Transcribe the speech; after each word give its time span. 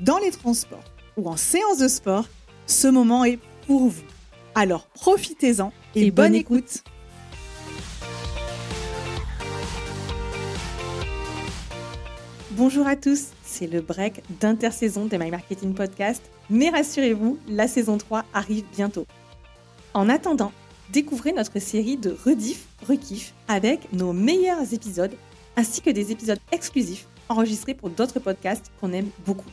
dans 0.00 0.18
les 0.18 0.30
transports 0.30 0.84
ou 1.16 1.28
en 1.28 1.36
séance 1.36 1.78
de 1.78 1.88
sport, 1.88 2.26
ce 2.66 2.88
moment 2.88 3.24
est 3.24 3.38
pour 3.66 3.88
vous. 3.88 4.04
Alors 4.54 4.86
profitez-en 4.88 5.72
et, 5.94 6.10
bonne, 6.10 6.34
écoute. 6.34 6.84
Bonjour 12.52 12.86
à 12.86 12.96
tous, 12.96 13.28
c'est 13.44 13.66
le 13.66 13.80
break 13.80 14.22
d'intersaison 14.40 15.06
des 15.06 15.18
My 15.18 15.30
Marketing 15.30 15.74
Podcast, 15.74 16.22
mais 16.50 16.70
rassurez-vous, 16.70 17.38
la 17.48 17.68
saison 17.68 17.98
3 17.98 18.24
arrive 18.34 18.64
bientôt. 18.74 19.06
En 19.94 20.08
attendant, 20.08 20.52
découvrez 20.92 21.32
notre 21.32 21.60
série 21.60 21.96
de 21.96 22.16
rediff, 22.24 22.66
rekiff 22.88 23.32
avec 23.46 23.92
nos 23.92 24.12
meilleurs 24.12 24.72
épisodes 24.72 25.14
ainsi 25.56 25.80
que 25.80 25.90
des 25.90 26.10
épisodes 26.10 26.38
exclusifs 26.50 27.06
enregistrés 27.28 27.74
pour 27.74 27.90
d'autres 27.90 28.20
podcasts 28.20 28.72
qu'on 28.80 28.92
aime 28.92 29.10
beaucoup. 29.24 29.50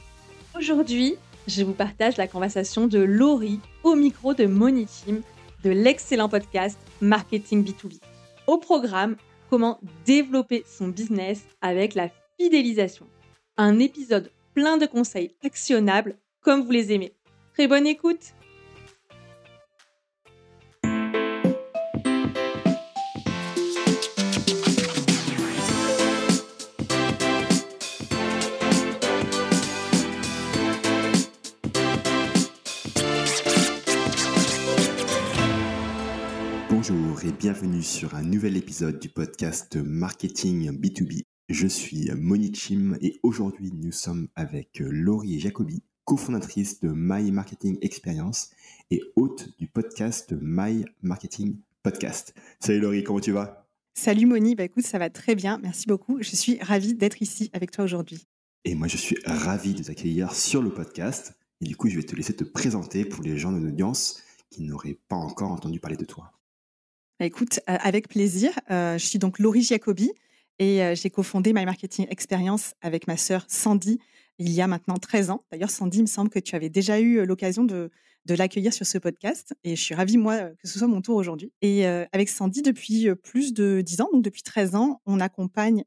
Aujourd'hui, 0.57 1.15
je 1.47 1.63
vous 1.63 1.73
partage 1.73 2.15
la 2.15 2.27
conversation 2.27 2.87
de 2.87 2.99
Laurie 2.99 3.59
au 3.83 3.93
micro 3.93 4.33
de 4.33 4.45
Team 4.85 5.21
de 5.65 5.69
l'excellent 5.69 6.29
podcast 6.29 6.79
Marketing 7.01 7.65
B2B. 7.65 7.99
Au 8.47 8.57
programme, 8.57 9.17
comment 9.49 9.81
développer 10.05 10.63
son 10.65 10.87
business 10.87 11.45
avec 11.61 11.93
la 11.93 12.09
fidélisation. 12.39 13.05
Un 13.57 13.79
épisode 13.79 14.31
plein 14.53 14.77
de 14.77 14.85
conseils 14.85 15.35
actionnables 15.43 16.15
comme 16.41 16.61
vous 16.61 16.71
les 16.71 16.93
aimez. 16.93 17.13
Très 17.53 17.67
bonne 17.67 17.85
écoute 17.85 18.33
Bonjour 36.88 37.23
et 37.23 37.31
bienvenue 37.31 37.81
sur 37.81 38.13
un 38.13 38.22
nouvel 38.22 38.57
épisode 38.57 39.00
du 39.00 39.09
podcast 39.09 39.75
Marketing 39.75 40.69
B2B. 40.69 41.23
Je 41.50 41.66
suis 41.66 42.12
Monichim 42.12 42.96
et 43.01 43.19
aujourd'hui 43.23 43.72
nous 43.73 43.91
sommes 43.91 44.28
avec 44.35 44.78
Laurie 44.79 45.40
Jacobi, 45.40 45.81
cofondatrice 46.03 46.81
de 46.81 46.90
My 46.95 47.31
Marketing 47.31 47.79
Experience 47.81 48.51
et 48.91 49.01
hôte 49.16 49.57
du 49.57 49.66
podcast 49.66 50.35
My 50.40 50.85
Marketing 51.01 51.57
Podcast. 51.81 52.35
Salut 52.59 52.81
Laurie, 52.81 53.03
comment 53.03 53.19
tu 53.19 53.31
vas? 53.31 53.68
Salut 53.95 54.28
Moni, 54.28 54.53
bah 54.53 54.66
écoute, 54.66 54.85
ça 54.85 55.00
va 55.00 55.09
très 55.09 55.34
bien, 55.34 55.57
merci 55.57 55.88
beaucoup. 55.88 56.22
Je 56.22 56.35
suis 56.35 56.59
ravie 56.62 56.94
d'être 56.94 57.19
ici 57.19 57.50
avec 57.53 57.72
toi 57.72 57.85
aujourd'hui. 57.85 58.28
Et 58.63 58.75
moi 58.75 58.88
je 58.88 58.97
suis 58.97 59.18
ravi 59.25 59.74
de 59.74 59.81
t'accueillir 59.81 60.35
sur 60.35 60.62
le 60.62 60.72
podcast 60.72 61.34
et 61.62 61.66
du 61.66 61.75
coup 61.75 61.90
je 61.90 61.95
vais 61.95 62.03
te 62.03 62.16
laisser 62.16 62.35
te 62.35 62.44
présenter 62.44 63.06
pour 63.06 63.24
les 63.24 63.40
gens 63.40 63.51
de 63.51 63.57
l'audience 63.57 64.22
qui 64.51 64.62
n'auraient 64.62 65.00
pas 65.07 65.16
encore 65.16 65.51
entendu 65.51 65.79
parler 65.79 65.97
de 65.97 66.06
toi. 66.06 66.31
Bah, 67.19 67.25
écoute, 67.25 67.61
euh, 67.69 67.77
avec 67.79 68.09
plaisir. 68.09 68.51
Euh, 68.69 68.97
je 68.97 69.05
suis 69.05 69.19
donc 69.19 69.39
Laurie 69.39 69.61
Jacobi 69.61 70.11
et 70.59 70.83
euh, 70.83 70.95
j'ai 70.95 71.09
cofondé 71.09 71.53
My 71.53 71.63
Marketing 71.63 72.07
Experience 72.09 72.73
avec 72.81 73.07
ma 73.07 73.15
sœur 73.15 73.45
Sandy 73.47 73.99
il 74.37 74.51
y 74.51 74.61
a 74.61 74.67
maintenant 74.67 74.97
13 74.97 75.29
ans. 75.29 75.45
D'ailleurs, 75.49 75.69
Sandy, 75.69 75.99
il 75.99 76.01
me 76.01 76.07
semble 76.07 76.29
que 76.29 76.39
tu 76.39 76.57
avais 76.57 76.67
déjà 76.67 76.99
eu 76.99 77.25
l'occasion 77.25 77.63
de, 77.63 77.89
l'accueillir 78.34 78.74
sur 78.74 78.86
ce 78.86 78.97
podcast 78.97 79.53
et 79.63 79.75
je 79.75 79.81
suis 79.81 79.94
ravie, 79.94 80.18
moi, 80.18 80.50
que 80.62 80.68
ce 80.68 80.80
soit 80.80 80.88
mon 80.88 81.02
tour 81.02 81.16
aujourd'hui. 81.16 81.52
Et 81.62 81.86
avec 81.86 82.30
Sandy, 82.30 82.62
depuis 82.62 83.08
plus 83.24 83.53
de 83.53 83.81
10 83.81 84.02
ans, 84.02 84.09
donc 84.12 84.24
depuis 84.24 84.41
13 84.41 84.75
ans, 84.75 85.02
on 85.06 85.19
accompagne 85.19 85.84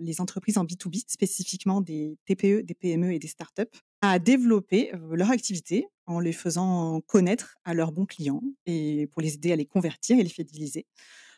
les 0.00 0.20
entreprises 0.20 0.58
en 0.58 0.64
B2B, 0.64 1.02
spécifiquement 1.08 1.80
des 1.80 2.16
TPE, 2.26 2.62
des 2.62 2.74
PME 2.74 3.12
et 3.12 3.18
des 3.18 3.28
startups, 3.28 3.62
à 4.00 4.18
développer 4.18 4.92
leur 5.10 5.30
activité 5.30 5.86
en 6.06 6.20
les 6.20 6.32
faisant 6.32 7.00
connaître 7.00 7.56
à 7.64 7.74
leurs 7.74 7.92
bons 7.92 8.06
clients 8.06 8.42
et 8.66 9.08
pour 9.12 9.22
les 9.22 9.34
aider 9.34 9.52
à 9.52 9.56
les 9.56 9.66
convertir 9.66 10.18
et 10.18 10.22
les 10.22 10.28
fidéliser. 10.28 10.86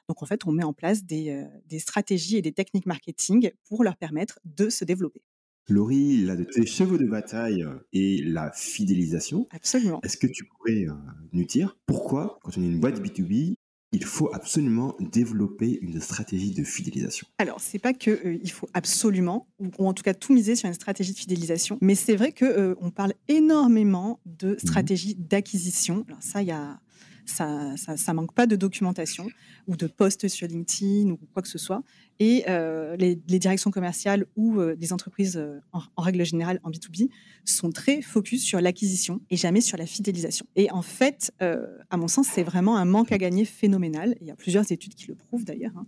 Donc 0.09 0.23
en 0.23 0.27
fait, 0.27 0.47
on 0.47 0.53
met 0.53 0.65
en 0.65 0.73
place 0.73 1.05
des, 1.05 1.47
stratégies 1.79 2.37
et 2.37 2.43
des 2.43 2.53
techniques 2.53 2.87
marketing 2.87 3.51
pour 3.69 3.85
leur 3.85 3.97
permettre 3.97 4.39
de 4.45 4.69
se 4.69 4.85
développer. 4.85 5.23
Laurie, 5.69 6.19
l'un 6.19 6.35
de 6.35 6.45
tes 6.45 6.67
chevaux 6.67 6.99
de 6.99 7.07
bataille 7.07 7.65
est 7.93 8.25
la 8.25 8.53
fidélisation. 8.53 9.47
Absolument. 9.51 10.01
Est-ce 10.03 10.17
que 10.17 10.27
tu 10.27 10.45
pourrais 10.45 10.87
nous 11.33 11.45
dire 11.45 11.77
pourquoi, 11.87 12.39
quand 12.43 12.59
on 12.59 12.63
est 12.63 12.67
une 12.67 12.81
boîte 12.81 13.01
B2B, 13.01 13.55
il 13.95 14.05
faut 14.05 14.29
absolument 14.35 14.97
développer 14.99 15.79
une 15.81 16.01
stratégie 16.01 16.51
de 16.51 16.65
fidélisation? 16.65 17.29
Alors, 17.39 17.61
c'est 17.61 17.79
pas 17.79 17.93
que 17.95 18.11
euh, 18.11 18.39
il 18.43 18.51
faut 18.51 18.69
absolument, 18.75 19.47
ou, 19.61 19.87
en 19.87 19.95
tout 19.95 20.03
cas 20.03 20.15
tout 20.15 20.33
miser 20.33 20.57
sur 20.57 20.67
une 20.67 20.75
stratégie 20.75 21.13
de 21.13 21.19
fidélisation, 21.19 21.79
mais 21.81 21.95
c'est 21.95 22.17
vrai 22.17 22.33
que 22.33 22.45
euh, 22.45 22.75
on 22.81 22.91
parle 22.91 23.15
énormément 23.29 24.21
de 24.27 24.55
mmh 24.55 24.59
stratégie 24.59 25.15
d'acquisition. 25.15 26.05
Alors 26.09 26.23
ça, 26.23 26.43
il 26.43 26.49
y 26.49 26.53
a 26.53 26.81
ça, 27.27 27.75
ça, 27.77 28.13
manque 28.13 28.35
pas 28.35 28.47
de 28.47 28.57
documentation 28.57 29.27
ou 29.67 29.77
de 29.77 29.87
posts 29.87 30.29
sur 30.29 30.47
LinkedIn 30.47 31.11
ou 31.11 31.19
quoi 31.33 31.43
que 31.43 31.49
ce 31.49 31.59
soit. 31.59 31.83
Et 32.21 32.45
euh, 32.49 32.97
les, 32.97 33.17
directions 33.17 33.71
commerciales 33.71 34.27
ou 34.37 34.61
euh, 34.61 34.77
les 34.79 34.93
entreprises 34.93 35.37
euh, 35.37 35.59
en, 35.73 35.83
règle 36.01 36.25
générale 36.25 36.61
en 36.63 36.71
B2B 36.71 37.09
sont 37.45 37.73
très 37.73 38.03
focus 38.03 38.43
sur 38.45 38.61
l'acquisition 38.61 39.21
et 39.31 39.37
jamais 39.37 39.61
sur 39.61 39.77
la 39.77 39.87
fidélisation. 39.87 40.47
Et 40.55 40.71
en 40.71 40.83
fait, 40.83 41.33
à 41.41 41.97
mon 41.97 42.09
sens, 42.09 42.29
c'est 42.33 42.43
vraiment 42.43 42.77
un 42.77 42.85
manque 42.85 43.13
à 43.13 43.19
gagner 43.19 43.45
phénoménal. 43.45 44.17
Il 44.21 44.27
y 44.27 44.31
a 44.31 44.37
plusieurs 44.37 44.71
études 44.71 44.95
qui 44.95 45.09
le 45.09 45.15
prouvent 45.15 45.45
d'ailleurs. 45.45 45.77
Hein. 45.77 45.87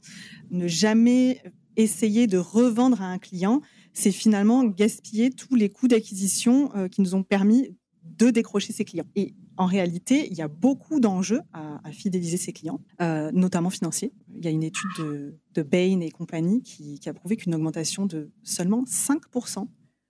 Ne 0.50 0.66
jamais 0.66 1.42
essayer 1.76 2.26
de 2.26 2.38
revendre 2.38 3.02
à 3.02 3.06
un 3.06 3.18
client, 3.18 3.62
c'est 3.92 4.12
finalement 4.12 4.64
gaspiller 4.64 5.30
tous 5.30 5.54
les 5.54 5.68
coûts 5.70 5.88
d'acquisition 5.88 6.70
qui 6.90 7.00
nous 7.00 7.14
ont 7.14 7.22
permis 7.22 7.74
de 8.18 8.30
décrocher 8.30 8.72
ses 8.72 8.84
clients. 8.84 9.06
Et 9.14 9.34
en 9.56 9.66
réalité, 9.66 10.28
il 10.30 10.36
y 10.36 10.42
a 10.42 10.48
beaucoup 10.48 11.00
d'enjeux 11.00 11.40
à, 11.52 11.80
fidéliser 11.92 12.36
ses 12.36 12.52
clients, 12.52 12.80
euh, 13.00 13.30
notamment 13.32 13.70
financiers. 13.70 14.12
Il 14.34 14.44
y 14.44 14.48
a 14.48 14.50
une 14.50 14.62
étude 14.62 14.90
de, 14.98 15.62
Bain 15.62 16.00
et 16.00 16.10
compagnie 16.10 16.62
qui, 16.62 17.00
a 17.06 17.14
prouvé 17.14 17.36
qu'une 17.36 17.54
augmentation 17.54 18.04
de 18.04 18.30
seulement 18.42 18.84
5% 18.84 19.66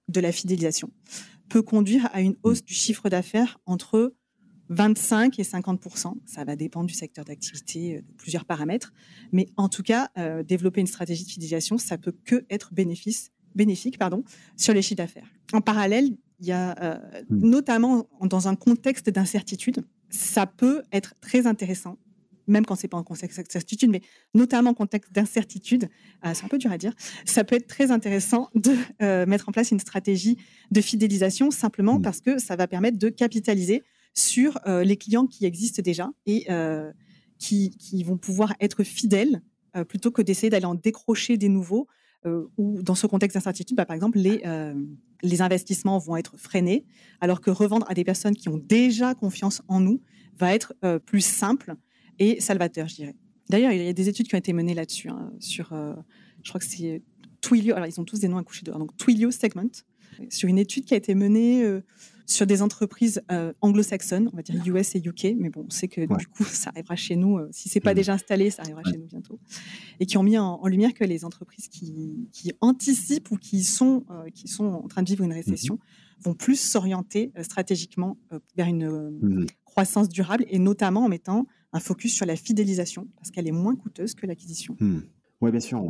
de 0.09 0.21
la 0.21 0.33
fidélisation 0.33 0.91
peut 1.49 1.63
conduire 1.63 2.09
à 2.13 2.21
une 2.21 2.35
hausse 2.43 2.65
du 2.65 2.75
chiffre 2.75 3.09
d'affaires 3.09 3.61
entre 3.67 4.13
25 4.69 5.39
et 5.39 5.45
50 5.45 5.81
Ça 6.25 6.45
va 6.45 6.57
dépendre 6.57 6.87
du 6.87 6.95
secteur 6.95 7.25
d'activité, 7.25 7.97
euh, 7.97 8.01
de 8.01 8.13
plusieurs 8.17 8.45
paramètres. 8.45 8.93
Mais 9.33 9.47
en 9.57 9.69
tout 9.69 9.83
cas, 9.83 10.11
euh, 10.19 10.43
développer 10.43 10.81
une 10.81 10.87
stratégie 10.87 11.25
de 11.25 11.31
fidélisation, 11.31 11.79
ça 11.79 11.99
peut 11.99 12.15
que 12.25 12.45
être 12.51 12.75
bénéfice, 12.75 13.31
bénéfique 13.55 13.99
pardon, 13.99 14.25
sur 14.57 14.75
les 14.75 14.83
chiffres 14.83 14.97
d'affaires. 14.97 15.29
En 15.53 15.61
parallèle, 15.61 16.17
il 16.41 16.47
y 16.47 16.53
a 16.53 16.77
euh, 16.83 16.99
hmm. 17.31 17.49
notamment 17.49 18.09
dans 18.21 18.49
un 18.49 18.57
contexte 18.57 19.11
d'incertitude, 19.11 19.85
ça 20.11 20.47
peut 20.47 20.83
être 20.93 21.15
très 21.21 21.47
intéressant, 21.47 21.99
même 22.47 22.65
quand 22.65 22.77
c'est 22.77 22.89
pas 22.89 22.97
en 22.97 23.03
contexte 23.03 23.39
d'incertitude, 23.39 23.91
mais 23.91 24.03
notamment 24.35 24.71
en 24.71 24.75
contexte 24.75 25.13
d'incertitude, 25.13 25.89
euh, 26.25 26.33
c'est 26.35 26.45
un 26.45 26.49
peu 26.49 26.59
dur 26.59 26.71
à 26.71 26.79
dire, 26.79 26.93
ça 27.25 27.45
peut 27.45 27.57
être 27.57 27.67
très 27.67 27.91
intéressant 27.91 28.51
de 28.55 28.75
euh, 29.03 29.27
mettre 29.27 29.49
en 29.49 29.53
place 29.53 29.71
une 29.71 29.81
stratégie 29.81 30.37
de 30.71 30.81
fidélisation 30.81 31.51
simplement 31.51 31.99
hmm. 31.99 32.03
parce 32.03 32.21
que 32.21 32.39
ça 32.39 32.57
va 32.57 32.67
permettre 32.67 32.99
de 32.99 33.09
capitaliser 33.09 33.83
sur 34.15 34.59
les 34.67 34.97
clients 34.97 35.27
qui 35.27 35.45
existent 35.45 35.83
déjà 35.83 36.09
et 36.25 36.47
qui, 37.39 37.77
qui, 37.77 38.03
vont 38.03 38.17
pouvoir 38.17 38.55
être 38.61 38.83
fidèles 38.83 39.43
plutôt 39.89 40.11
que 40.11 40.23
d'essayer 40.23 40.49
d'aller 40.49 40.65
en 40.65 40.75
décrocher 40.75 41.37
des 41.37 41.51
nouveaux 41.51 41.87
où 42.57 42.83
dans 42.83 42.95
ce 42.95 43.07
contexte 43.07 43.37
d'incertitude, 43.37 43.77
bah, 43.77 43.87
par 43.87 43.95
exemple, 43.95 44.19
les, 44.19 44.43
les 45.23 45.43
investissements 45.43 45.99
vont 45.99 46.17
être 46.17 46.37
freinés, 46.37 46.85
alors 47.21 47.41
que 47.41 47.51
revendre 47.51 47.87
à 47.89 47.95
des 47.95 48.05
personnes 48.05 48.35
qui 48.35 48.49
ont 48.49 48.59
déjà 48.59 49.15
confiance 49.15 49.63
en 49.69 49.81
nous 49.81 50.01
va 50.39 50.55
être 50.55 50.75
plus 51.05 51.25
simple 51.25 51.75
et 52.19 52.41
salvateur, 52.41 52.89
je 52.89 52.97
dirais. 52.97 53.15
D'ailleurs, 53.49 53.73
il 53.73 53.83
y 53.83 53.89
a 53.89 53.93
des 53.93 54.09
études 54.09 54.27
qui 54.29 54.35
ont 54.35 54.39
été 54.39 54.53
menées 54.53 54.75
là-dessus, 54.75 55.09
hein, 55.09 55.33
sur, 55.39 55.69
je 56.43 56.49
crois 56.49 56.61
que 56.61 56.67
c'est 56.67 57.03
Twilio, 57.41 57.75
alors 57.75 57.87
ils 57.87 58.01
ont 58.01 58.05
tous 58.05 58.19
des 58.19 58.29
noms 58.29 58.39
à 58.39 58.43
coucher 58.43 58.65
dehors, 58.65 58.79
donc 58.79 58.97
Twilio 58.97 59.31
Segment, 59.31 59.71
sur 60.31 60.49
une 60.49 60.59
étude 60.59 60.85
qui 60.85 60.95
a 60.95 60.97
été 60.97 61.15
menée 61.15 61.81
sur 62.27 62.47
des 62.47 62.61
entreprises 62.61 63.23
euh, 63.31 63.53
anglo-saxonnes, 63.61 64.29
on 64.33 64.37
va 64.37 64.43
dire 64.43 64.61
US 64.67 64.97
et 64.97 64.99
UK, 64.99 65.37
mais 65.39 65.49
bon, 65.49 65.65
on 65.67 65.71
sait 65.71 65.89
que 65.89 66.01
du 66.19 66.27
coup, 66.27 66.45
ça 66.45 66.71
arrivera 66.71 66.97
chez 66.97 67.17
nous. 67.17 67.39
Euh, 67.39 67.49
si 67.53 67.69
c'est 67.69 67.81
pas 67.81 67.93
mmh. 67.93 67.97
déjà 67.97 68.13
installé, 68.15 68.51
ça 68.51 68.63
arrivera 68.63 68.83
chez 68.85 68.99
nous 68.99 69.07
bientôt. 69.07 69.39
Et 70.01 70.07
qui 70.07 70.19
ont 70.19 70.25
mis 70.25 70.37
en, 70.37 70.67
lumière 70.67 70.93
que 70.93 71.05
les 71.05 71.25
entreprises 71.25 71.69
qui, 71.69 72.29
anticipent 72.61 73.31
ou 73.31 73.37
qui 73.37 73.63
sont, 73.63 74.05
euh, 74.11 74.29
qui 74.31 74.49
sont 74.49 74.65
en 74.65 74.89
train 74.89 75.03
de 75.03 75.09
vivre 75.09 75.25
une 75.25 75.33
récession 75.33 75.75
mmh. 75.75 76.23
vont 76.23 76.35
plus 76.35 76.59
s'orienter 76.59 77.33
stratégiquement 77.43 78.19
vers 78.57 78.67
une 78.67 78.89
mmh. 78.89 79.47
croissance 79.65 80.09
durable 80.09 80.45
et 80.49 80.59
notamment 80.59 81.05
en 81.05 81.09
mettant 81.09 81.47
un 81.73 81.81
focus 81.81 82.15
sur 82.15 82.27
la 82.27 82.37
fidélisation 82.37 83.07
parce 83.17 83.31
qu'elle 83.31 83.47
est 83.47 83.53
moins 83.53 83.77
coûteuse 83.77 84.15
que 84.15 84.27
l'acquisition. 84.27 84.77
Oui, 85.43 85.51
bien 85.51 85.61
sûr. 85.61 85.87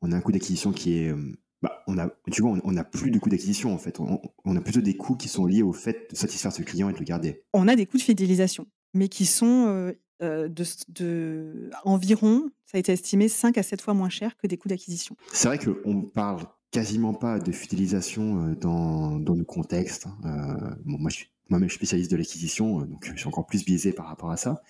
On, 0.00 0.12
a 0.12 0.16
un 0.16 0.20
coût 0.20 0.32
d'acquisition 0.32 0.72
qui 0.72 0.94
est 0.94 1.14
bah, 1.62 1.84
on 1.86 1.96
a, 1.96 2.10
tu 2.30 2.42
vois, 2.42 2.58
on 2.64 2.72
n'a 2.72 2.84
plus 2.84 3.10
de 3.10 3.18
coûts 3.18 3.30
d'acquisition 3.30 3.72
en 3.72 3.78
fait. 3.78 4.00
On, 4.00 4.56
a 4.56 4.60
plutôt 4.60 4.80
des 4.80 4.96
coûts 4.96 5.14
qui 5.14 5.28
sont 5.28 5.46
liés 5.46 5.62
au 5.62 5.72
fait 5.72 6.10
de 6.10 6.16
satisfaire 6.16 6.52
ce 6.52 6.62
client 6.62 6.88
et 6.88 6.92
de 6.92 6.98
le 6.98 7.04
garder. 7.04 7.44
On 7.52 7.68
a 7.68 7.76
des 7.76 7.86
coûts 7.86 7.98
de 7.98 8.02
fidélisation, 8.02 8.66
mais 8.94 9.08
qui 9.08 9.26
sont 9.26 9.66
euh, 9.68 9.92
euh, 10.22 10.48
de, 10.48 11.70
environ, 11.84 12.50
ça 12.66 12.78
a 12.78 12.80
été 12.80 12.92
estimé, 12.92 13.28
5 13.28 13.58
à 13.58 13.62
7 13.62 13.80
fois 13.80 13.94
moins 13.94 14.08
cher 14.08 14.36
que 14.36 14.48
des 14.48 14.56
coûts 14.56 14.68
d'acquisition. 14.68 15.16
C'est 15.32 15.46
vrai 15.46 15.58
qu'on 15.58 15.94
ne 15.94 16.02
parle 16.02 16.42
quasiment 16.72 17.14
pas 17.14 17.38
de 17.38 17.52
fidélisation 17.52 18.44
euh, 18.44 18.54
dans, 18.56 19.18
dans 19.20 19.36
nos 19.36 19.44
contextes. 19.44 20.08
Hein. 20.24 20.76
moi, 20.84 21.10
je 21.10 21.16
suis 21.16 21.28
moi-même 21.50 21.70
spécialiste 21.70 22.10
de 22.10 22.16
l'acquisition, 22.16 22.80
donc 22.80 23.04
je 23.04 23.18
suis 23.18 23.28
encore 23.28 23.44
plus 23.44 23.64
biaisé 23.64 23.92
par 23.92 24.06
rapport 24.06 24.30
à 24.30 24.38
ça. 24.38 24.62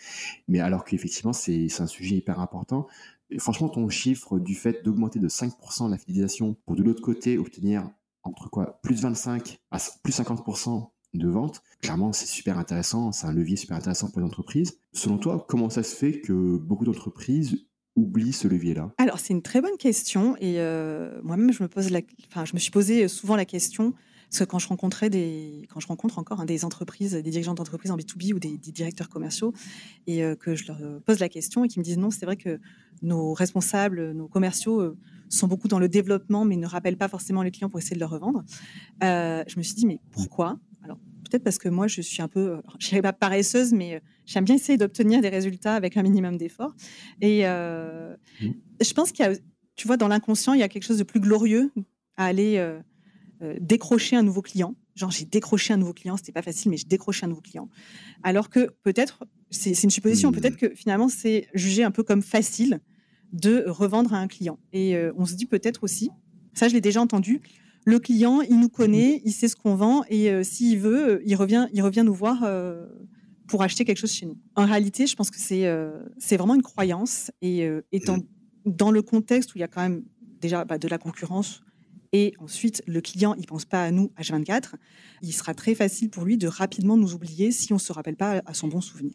Mais 0.49 0.59
alors 0.59 0.85
qu'effectivement, 0.85 1.33
c'est 1.33 1.69
un 1.79 1.87
sujet 1.87 2.17
hyper 2.17 2.41
important 2.41 2.89
franchement, 3.38 3.69
ton 3.69 3.88
chiffre 3.88 4.38
du 4.38 4.55
fait 4.55 4.84
d'augmenter 4.84 5.19
de 5.19 5.29
5% 5.29 5.90
la 5.90 5.99
fidélisation 5.99 6.56
pour 6.67 6.76
de 6.76 6.82
l'autre 6.82 7.02
côté 7.02 7.38
obtenir 7.38 7.88
entre 8.23 8.49
quoi 8.50 8.81
plus 8.82 9.02
25 9.02 9.58
à 9.70 9.79
plus 10.02 10.19
50% 10.19 10.88
de 11.14 11.29
vente, 11.29 11.62
clairement 11.82 12.12
c'est 12.12 12.26
super 12.26 12.58
intéressant, 12.58 13.12
c'est 13.12 13.26
un 13.26 13.32
levier 13.32 13.56
super 13.56 13.76
intéressant 13.76 14.11
pour 14.11 14.20
les 14.20 14.26
entreprises. 14.26 14.79
Selon 14.93 15.19
toi, 15.19 15.44
comment 15.49 15.69
ça 15.69 15.82
se 15.82 15.94
fait 15.94 16.20
que 16.20 16.56
beaucoup 16.56 16.84
d'entreprises 16.84 17.67
oublient 17.96 18.32
ce 18.32 18.49
levier-là? 18.49 18.93
Alors 18.99 19.19
c'est 19.19 19.34
une 19.34 19.43
très 19.43 19.61
bonne 19.61 19.76
question 19.76 20.37
et 20.40 20.61
euh, 20.61 21.20
moi-même 21.23 21.52
je 21.52 21.62
me 21.62 21.69
pose 21.69 21.88
je 21.88 22.55
me 22.55 22.58
suis 22.58 22.70
posé 22.70 23.08
souvent 23.08 23.37
la 23.37 23.44
question 23.44 23.93
parce 24.32 24.38
que 24.38 24.44
quand 24.44 24.58
je 24.58 24.69
rencontrais 24.69 25.11
des, 25.11 25.69
quand 25.69 25.79
je 25.79 25.87
rencontre 25.87 26.19
encore 26.19 26.40
hein, 26.40 26.46
des 26.46 26.64
entreprises, 26.64 27.12
des 27.12 27.31
dirigeants 27.31 27.52
d'entreprises 27.52 27.90
en 27.90 27.99
B2B 27.99 28.32
ou 28.32 28.38
des, 28.38 28.56
directeurs 28.56 29.11
commerciaux, 29.11 29.52
et 30.06 30.25
euh, 30.25 30.34
que 30.34 30.55
je 30.55 30.67
leur 30.69 30.79
pose 31.02 31.19
la 31.19 31.29
question 31.29 31.64
et 31.64 31.69
qu'ils 31.69 31.81
me 31.81 31.84
disent 31.84 31.99
non, 31.99 32.11
c'est 32.11 32.25
vrai 32.25 32.37
que 32.37 32.58
nos 33.02 33.34
responsables, 33.34 34.12
nos 34.12 34.29
commerciaux 34.29 34.81
euh, 34.81 34.96
sont 35.29 35.49
beaucoup 35.49 35.69
dans 35.69 35.79
le 35.79 35.87
développement, 35.87 36.46
mais 36.46 36.56
ne 36.56 36.67
rappellent 36.67 36.96
pas 36.96 37.08
forcément 37.08 37.43
les 37.43 37.50
clients 37.50 37.69
pour 37.69 37.79
essayer 37.79 37.94
de 37.94 38.00
leur 38.00 38.08
revendre. 38.08 38.43
Euh, 39.05 39.44
je 39.46 39.58
me 39.58 39.62
suis 39.62 39.75
dit 39.75 39.84
mais 39.84 40.00
pourquoi? 40.11 40.58
Alors 40.82 40.96
peut-être 41.29 41.44
parce 41.44 41.58
que 41.58 41.69
moi 41.69 41.87
je 41.87 42.00
suis 42.00 42.23
un 42.23 42.29
peu, 42.29 42.62
je 42.79 42.88
dirais 42.88 43.02
pas 43.02 43.12
paresseuse, 43.12 43.75
mais 43.75 44.00
j'aime 44.25 44.46
bien 44.46 44.55
essayer 44.55 44.79
d'obtenir 44.79 45.20
des 45.20 45.29
résultats 45.29 45.75
avec 45.75 45.99
un 45.99 46.02
minimum 46.02 46.38
d'efforts. 46.38 46.75
Et 47.20 47.44
mmh. 47.44 48.17
je 48.81 48.93
pense 48.94 49.12
qu'il 49.12 49.26
y 49.26 49.29
a, 49.29 49.34
tu 49.76 49.87
vois, 49.87 49.99
dans 49.99 50.08
l'inconscient, 50.08 50.55
il 50.55 50.61
y 50.61 50.62
a 50.62 50.70
quelque 50.70 50.84
chose 50.84 50.99
de 50.99 51.05
plus 51.05 51.20
glorieux 51.20 51.70
à 52.17 52.25
aller 52.25 52.58
euh, 53.43 53.56
décrocher 53.61 54.15
un 54.15 54.23
nouveau 54.23 54.43
client. 54.43 54.77
Genre, 54.94 55.11
j'ai 55.11 55.25
décroché 55.25 55.75
un 55.75 55.77
nouveau 55.77 55.94
client, 55.94 56.17
c'était 56.17 56.33
pas 56.33 56.43
facile, 56.43 56.71
mais 56.71 56.77
j'ai 56.77 56.87
décroché 56.87 57.25
un 57.25 57.29
nouveau 57.29 57.41
client. 57.41 57.69
Alors 58.23 58.50
que 58.50 58.71
peut-être, 58.83 59.25
c'est 59.50 59.83
une 59.83 59.91
supposition, 59.91 60.31
mmh. 60.31 60.35
peut-être 60.35 60.56
que 60.56 60.75
finalement, 60.75 61.09
c'est 61.09 61.49
jugé 61.55 61.83
un 61.83 61.91
peu 61.91 62.03
comme 62.03 62.23
facile 62.23 62.81
de 63.33 63.65
revendre 63.67 64.15
à 64.15 64.19
un 64.19 64.29
client. 64.29 64.59
Et 64.73 64.97
euh, 64.97 65.12
on 65.17 65.27
se 65.27 65.35
dit 65.35 65.47
peut-être 65.47 65.83
aussi, 65.83 66.11
ça 66.55 66.69
je 66.69 66.75
l'ai 66.75 66.81
déjà 66.81 67.00
entendu, 67.00 67.41
le 67.85 67.99
client, 67.99 68.43
il 68.43 68.61
nous 68.61 68.69
connaît, 68.69 69.23
il 69.25 69.33
sait 69.33 69.49
ce 69.49 69.56
qu'on 69.56 69.75
vend, 69.75 70.05
et 70.09 70.31
euh, 70.31 70.44
s'il 70.44 70.79
veut, 70.79 71.21
il 71.25 71.35
revient, 71.35 71.67
il 71.73 71.83
revient 71.83 72.03
nous 72.05 72.15
voir 72.15 72.49
pour 73.49 73.62
acheter 73.62 73.85
quelque 73.85 73.99
chose 73.99 74.12
chez 74.12 74.27
nous. 74.27 74.39
En 74.55 74.67
réalité, 74.67 75.06
je 75.06 75.17
pense 75.17 75.31
que 75.31 75.39
c'est 75.39 75.69
c'est 76.19 76.37
vraiment 76.37 76.55
une 76.55 76.62
croyance, 76.62 77.33
et 77.41 77.69
étant 77.91 78.19
mmh. 78.19 78.27
dans 78.67 78.93
le 78.93 79.03
contexte 79.03 79.55
où 79.55 79.59
il 79.59 79.62
y 79.62 79.65
a 79.65 79.69
quand 79.69 79.83
même 79.83 80.05
déjà 80.41 80.65
bah, 80.65 80.79
de 80.79 80.87
la 80.87 80.99
concurrence, 80.99 81.62
et 82.12 82.35
ensuite 82.38 82.82
le 82.87 83.00
client 83.00 83.35
il 83.35 83.47
pense 83.47 83.64
pas 83.64 83.85
à 83.85 83.91
nous 83.91 84.12
H24, 84.19 84.75
il 85.23 85.32
sera 85.32 85.55
très 85.55 85.75
facile 85.75 86.11
pour 86.11 86.25
lui 86.25 86.37
de 86.37 86.47
rapidement 86.47 86.97
nous 86.97 87.14
oublier 87.14 87.53
si 87.53 87.73
on 87.73 87.79
se 87.79 87.93
rappelle 87.93 88.17
pas 88.17 88.43
à 88.47 88.55
son 88.55 88.69
bon 88.69 88.81
souvenir. 88.81 89.14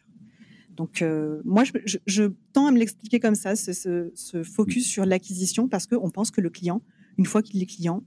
Donc 0.75 1.01
euh, 1.01 1.41
moi 1.43 1.63
je, 1.63 2.31
tends 2.53 2.67
à 2.67 2.71
me 2.71 2.77
l'expliquer 2.77 3.19
comme 3.19 3.35
ça, 3.35 3.55
ce, 3.55 4.11
focus 4.43 4.85
sur 4.87 5.05
l'acquisition 5.05 5.67
parce 5.67 5.87
qu'on 5.87 6.09
pense 6.09 6.31
que 6.31 6.41
le 6.41 6.49
client, 6.49 6.81
une 7.17 7.25
fois 7.25 7.41
qu'il 7.41 7.61
est 7.61 7.65
client, 7.65 8.03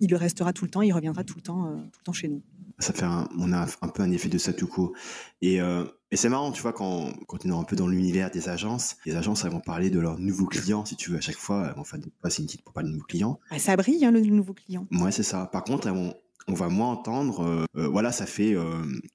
il 0.00 0.10
le 0.10 0.16
restera 0.16 0.52
tout 0.52 0.64
le 0.64 0.70
temps, 0.70 0.82
il 0.82 0.92
reviendra 0.92 1.24
tout 1.24 1.36
le 1.36 1.42
temps, 1.42 1.66
euh, 1.66 1.76
tout 1.76 1.98
le 2.00 2.04
temps 2.04 2.12
chez 2.12 2.28
nous 2.28 2.42
ça 2.80 2.92
fait 2.92 3.04
on 3.04 3.52
a 3.52 3.66
un 3.82 3.88
peu 3.88 4.02
un 4.02 4.10
effet 4.10 4.28
de 4.28 4.38
statu 4.38 4.66
quo. 4.66 4.94
Et, 5.42 5.60
euh, 5.60 5.84
et 6.12 6.16
c'est 6.16 6.28
marrant, 6.28 6.50
tu 6.50 6.60
vois, 6.62 6.72
quand, 6.72 7.12
quand 7.28 7.38
on 7.46 7.48
est 7.48 7.54
un 7.54 7.62
peu 7.62 7.76
dans 7.76 7.86
l'univers 7.86 8.30
des 8.30 8.48
agences, 8.48 8.96
les 9.06 9.14
agences, 9.14 9.44
elles 9.44 9.52
vont 9.52 9.60
parler 9.60 9.90
de 9.90 10.00
leurs 10.00 10.18
nouveaux 10.18 10.46
clients, 10.46 10.84
si 10.84 10.96
tu 10.96 11.10
veux, 11.10 11.18
à 11.18 11.20
chaque 11.20 11.36
fois. 11.36 11.72
Enfin, 11.76 11.98
c'est 12.28 12.38
une 12.38 12.46
petite 12.46 12.62
pour 12.62 12.72
parler 12.72 12.88
de 12.88 12.94
nouveaux 12.94 13.06
clients. 13.06 13.38
Ah, 13.50 13.58
ça 13.60 13.76
brille, 13.76 14.04
hein, 14.04 14.10
le 14.10 14.20
nouveau 14.20 14.52
client. 14.52 14.88
Ouais, 14.90 15.12
c'est 15.12 15.22
ça. 15.22 15.46
Par 15.46 15.62
contre, 15.62 15.88
on 15.88 16.54
va 16.54 16.68
moins 16.68 16.90
entendre, 16.90 17.44
euh, 17.44 17.64
euh, 17.76 17.88
voilà, 17.88 18.10
ça 18.10 18.26
fait 18.26 18.56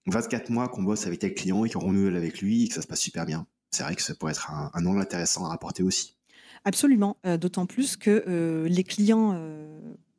24 0.07 0.49
mois 0.49 0.69
qu'on 0.69 0.83
bosse 0.83 1.05
avec 1.05 1.19
tel 1.19 1.33
client 1.33 1.65
et 1.65 1.69
qu'on 1.69 1.79
renouvelle 1.79 2.15
avec 2.15 2.41
lui 2.41 2.63
et 2.63 2.67
que 2.69 2.73
ça 2.73 2.81
se 2.81 2.87
passe 2.87 3.01
super 3.01 3.25
bien. 3.25 3.45
C'est 3.71 3.83
vrai 3.83 3.95
que 3.95 4.01
ça 4.01 4.15
pourrait 4.15 4.31
être 4.31 4.49
un, 4.51 4.71
un 4.73 4.85
angle 4.85 5.01
intéressant 5.01 5.45
à 5.45 5.49
rapporter 5.49 5.83
aussi. 5.83 6.15
Absolument, 6.63 7.17
d'autant 7.39 7.65
plus 7.65 7.97
que 7.97 8.65
les 8.67 8.83
clients 8.83 9.37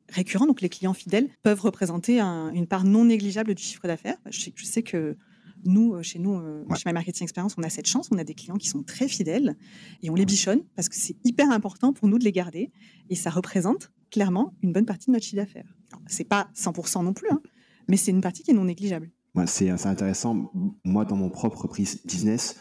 récurrents, 0.09 0.45
donc 0.45 0.61
les 0.61 0.69
clients 0.69 0.93
fidèles, 0.93 1.29
peuvent 1.43 1.61
représenter 1.61 2.21
une 2.21 2.67
part 2.67 2.83
non 2.83 3.05
négligeable 3.05 3.53
du 3.53 3.63
chiffre 3.63 3.87
d'affaires. 3.87 4.17
Je 4.29 4.49
sais, 4.63 4.83
que 4.83 5.17
nous, 5.65 5.93
euh, 5.93 6.03
chez 6.03 6.19
nous, 6.19 6.35
euh, 6.35 6.63
chez 6.75 6.83
My 6.85 6.93
Marketing 6.93 7.23
Experience, 7.23 7.55
on 7.57 7.63
a 7.63 7.69
cette 7.69 7.87
chance, 7.87 8.09
on 8.11 8.17
a 8.17 8.23
des 8.23 8.33
clients 8.33 8.57
qui 8.57 8.67
sont 8.67 8.83
très 8.83 9.07
fidèles 9.07 9.57
et 10.01 10.09
on 10.09 10.15
les 10.15 10.25
bichonne 10.25 10.61
parce 10.75 10.89
que 10.89 10.95
c'est 10.95 11.15
hyper 11.23 11.51
important 11.51 11.93
pour 11.93 12.07
nous 12.07 12.19
de 12.19 12.23
les 12.23 12.31
garder 12.31 12.71
et 13.09 13.15
ça 13.15 13.29
représente 13.29 13.91
clairement 14.11 14.53
une 14.61 14.71
bonne 14.71 14.85
partie 14.85 15.07
de 15.07 15.13
notre 15.13 15.25
chiffre 15.25 15.37
d'affaires. 15.37 15.75
C'est 16.07 16.23
pas 16.23 16.49
100% 16.55 17.03
non 17.03 17.13
plus, 17.13 17.29
hein, 17.31 17.41
mais 17.87 17.97
c'est 17.97 18.11
une 18.11 18.21
partie 18.21 18.43
qui 18.43 18.51
est 18.51 18.53
non 18.53 18.65
négligeable. 18.65 19.11
c'est 19.45 19.69
intéressant. 19.69 20.51
Moi, 20.83 21.05
dans 21.05 21.15
mon 21.15 21.29
propre 21.29 21.67
business, 22.05 22.57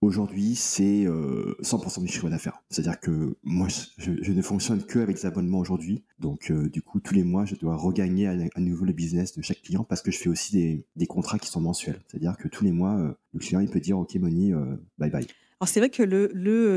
Aujourd'hui, 0.00 0.54
c'est 0.54 1.06
100% 1.06 1.08
euh, 1.08 2.02
du 2.02 2.06
chiffre 2.06 2.30
d'affaires. 2.30 2.62
C'est-à-dire 2.70 3.00
que 3.00 3.36
moi, 3.42 3.66
je, 3.96 4.30
ne 4.30 4.42
fonctionne 4.42 4.84
que 4.84 5.00
avec 5.00 5.16
des 5.16 5.26
abonnements 5.26 5.58
aujourd'hui. 5.58 6.04
Donc, 6.20 6.52
euh, 6.52 6.68
du 6.68 6.82
coup, 6.82 7.00
tous 7.00 7.14
les 7.14 7.24
mois, 7.24 7.44
je 7.44 7.56
dois 7.56 7.74
regagner 7.76 8.28
à, 8.28 8.60
nouveau 8.60 8.84
le 8.84 8.92
business 8.92 9.36
de 9.36 9.42
chaque 9.42 9.60
client 9.60 9.82
parce 9.82 10.00
que 10.00 10.12
je 10.12 10.18
fais 10.18 10.28
aussi 10.28 10.84
des, 10.94 11.06
contrats 11.06 11.40
qui 11.40 11.48
sont 11.48 11.60
mensuels. 11.60 12.00
C'est-à-dire 12.06 12.36
que 12.36 12.46
tous 12.46 12.62
les 12.62 12.70
mois, 12.70 12.96
euh, 12.96 13.12
le 13.32 13.40
client, 13.40 13.58
il 13.58 13.68
peut 13.68 13.80
dire, 13.80 13.98
OK, 13.98 14.14
Moni, 14.14 14.52
bye 14.98 15.10
bye. 15.10 15.26
Alors, 15.60 15.68
c'est 15.68 15.80
vrai 15.80 15.90
que 15.90 16.04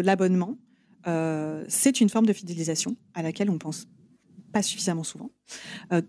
l'abonnement, 0.01 0.57
le, 1.05 1.63
c'est 1.67 2.01
une 2.01 2.09
forme 2.09 2.25
de 2.25 2.33
fidélisation 2.33 2.97
à 3.13 3.21
laquelle 3.21 3.51
on 3.51 3.59
pense 3.59 3.87
pas 4.51 4.63
suffisamment 4.63 5.03
souvent. 5.03 5.29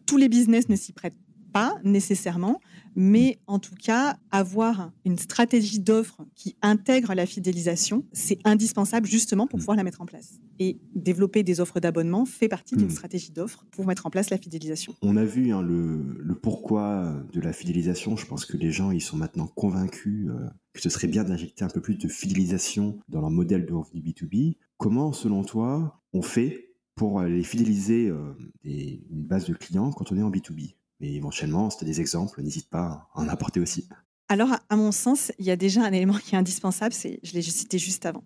tous 0.07 0.16
les 0.16 0.31
business 0.31 0.71
ne 0.71 0.76
s'y 0.76 0.92
prêtent 0.95 1.19
pas 1.52 1.78
nécessairement, 1.85 2.61
mais 2.94 3.38
en 3.47 3.59
tout 3.59 3.75
cas, 3.75 4.16
avoir 4.30 4.92
une 5.04 5.18
stratégie 5.18 5.80
d'offre 5.80 6.25
qui 6.35 6.56
intègre 6.62 7.14
la 7.14 7.26
fidélisation, 7.26 8.04
c'est 8.12 8.38
indispensable 8.44 9.06
justement 9.06 9.47
pour 9.47 9.59
mm. 9.59 9.62
pouvoir 9.62 9.76
la 9.76 9.85
mettre 9.85 10.00
en 10.00 10.06
place. 10.06 10.40
Et 10.59 10.78
développer 10.94 11.42
des 11.42 11.61
offres 11.61 11.80
d'abonnement 11.80 12.25
fait 12.25 12.49
partie 12.49 12.76
d'une 12.76 12.88
mm. 12.88 12.90
stratégie 12.90 13.32
d'offre 13.32 13.64
pour 13.71 13.87
mettre 13.87 14.06
en 14.06 14.11
place 14.11 14.30
la 14.30 14.38
fidélisation. 14.38 14.94
On 15.02 15.16
a 15.16 15.25
vu 15.25 15.52
hein, 15.52 15.62
le, 15.62 16.35
pourquoi 16.40 17.25
de 17.32 17.40
la 17.40 17.52
fidélisation. 17.52 18.16
Je 18.16 18.26
pense 18.26 18.44
que 18.44 18.56
les 18.56 18.71
gens 18.71 18.90
ils 18.90 19.00
sont 19.00 19.16
maintenant 19.16 19.47
convaincus 19.47 20.28
euh, 20.28 20.49
que 20.73 20.80
ce 20.80 20.88
serait 20.88 21.09
bien 21.09 21.25
d'injecter 21.25 21.64
un 21.64 21.68
peu 21.68 21.80
plus 21.80 21.97
de 21.97 22.09
fidélisation 22.09 22.99
dans 23.09 23.21
leur 23.21 23.30
modèle 23.30 23.66
de 23.66 23.73
revenu 23.73 24.00
B2B. 24.00 24.56
Comment, 24.76 25.12
selon 25.12 25.44
toi, 25.44 26.00
on 26.12 26.23
fait 26.23 26.75
pour 26.94 27.23
les 27.23 27.42
fidéliser 27.42 28.09
euh, 28.09 28.35
une 28.64 29.25
base 29.25 29.47
de 29.47 29.54
clients 29.54 29.92
quand 29.92 30.12
on 30.12 30.18
est 30.18 30.23
en 30.23 30.30
B2B 30.30 30.75
mais 31.02 31.12
éventuellement, 31.12 31.68
si 31.68 31.78
tu 31.78 31.85
as 31.85 31.87
des 31.87 32.00
exemples, 32.00 32.40
n'hésite 32.40 32.71
pas 32.71 33.09
à 33.12 33.21
en 33.21 33.28
apporter 33.28 33.61
aussi. 33.61 33.88
Alors, 34.28 34.56
à 34.71 34.76
mon 34.76 34.92
sens, 34.92 35.32
il 35.38 35.44
y 35.44 35.50
a 35.50 35.56
déjà 35.56 35.85
un 35.85 35.92
élément 35.92 36.14
qui 36.25 36.35
est 36.35 36.38
indispensable, 36.38 36.94
c'est, 36.94 37.18
je 37.23 37.32
l'ai 37.35 37.42
cité 37.42 37.76
juste 37.78 38.06
avant, 38.06 38.25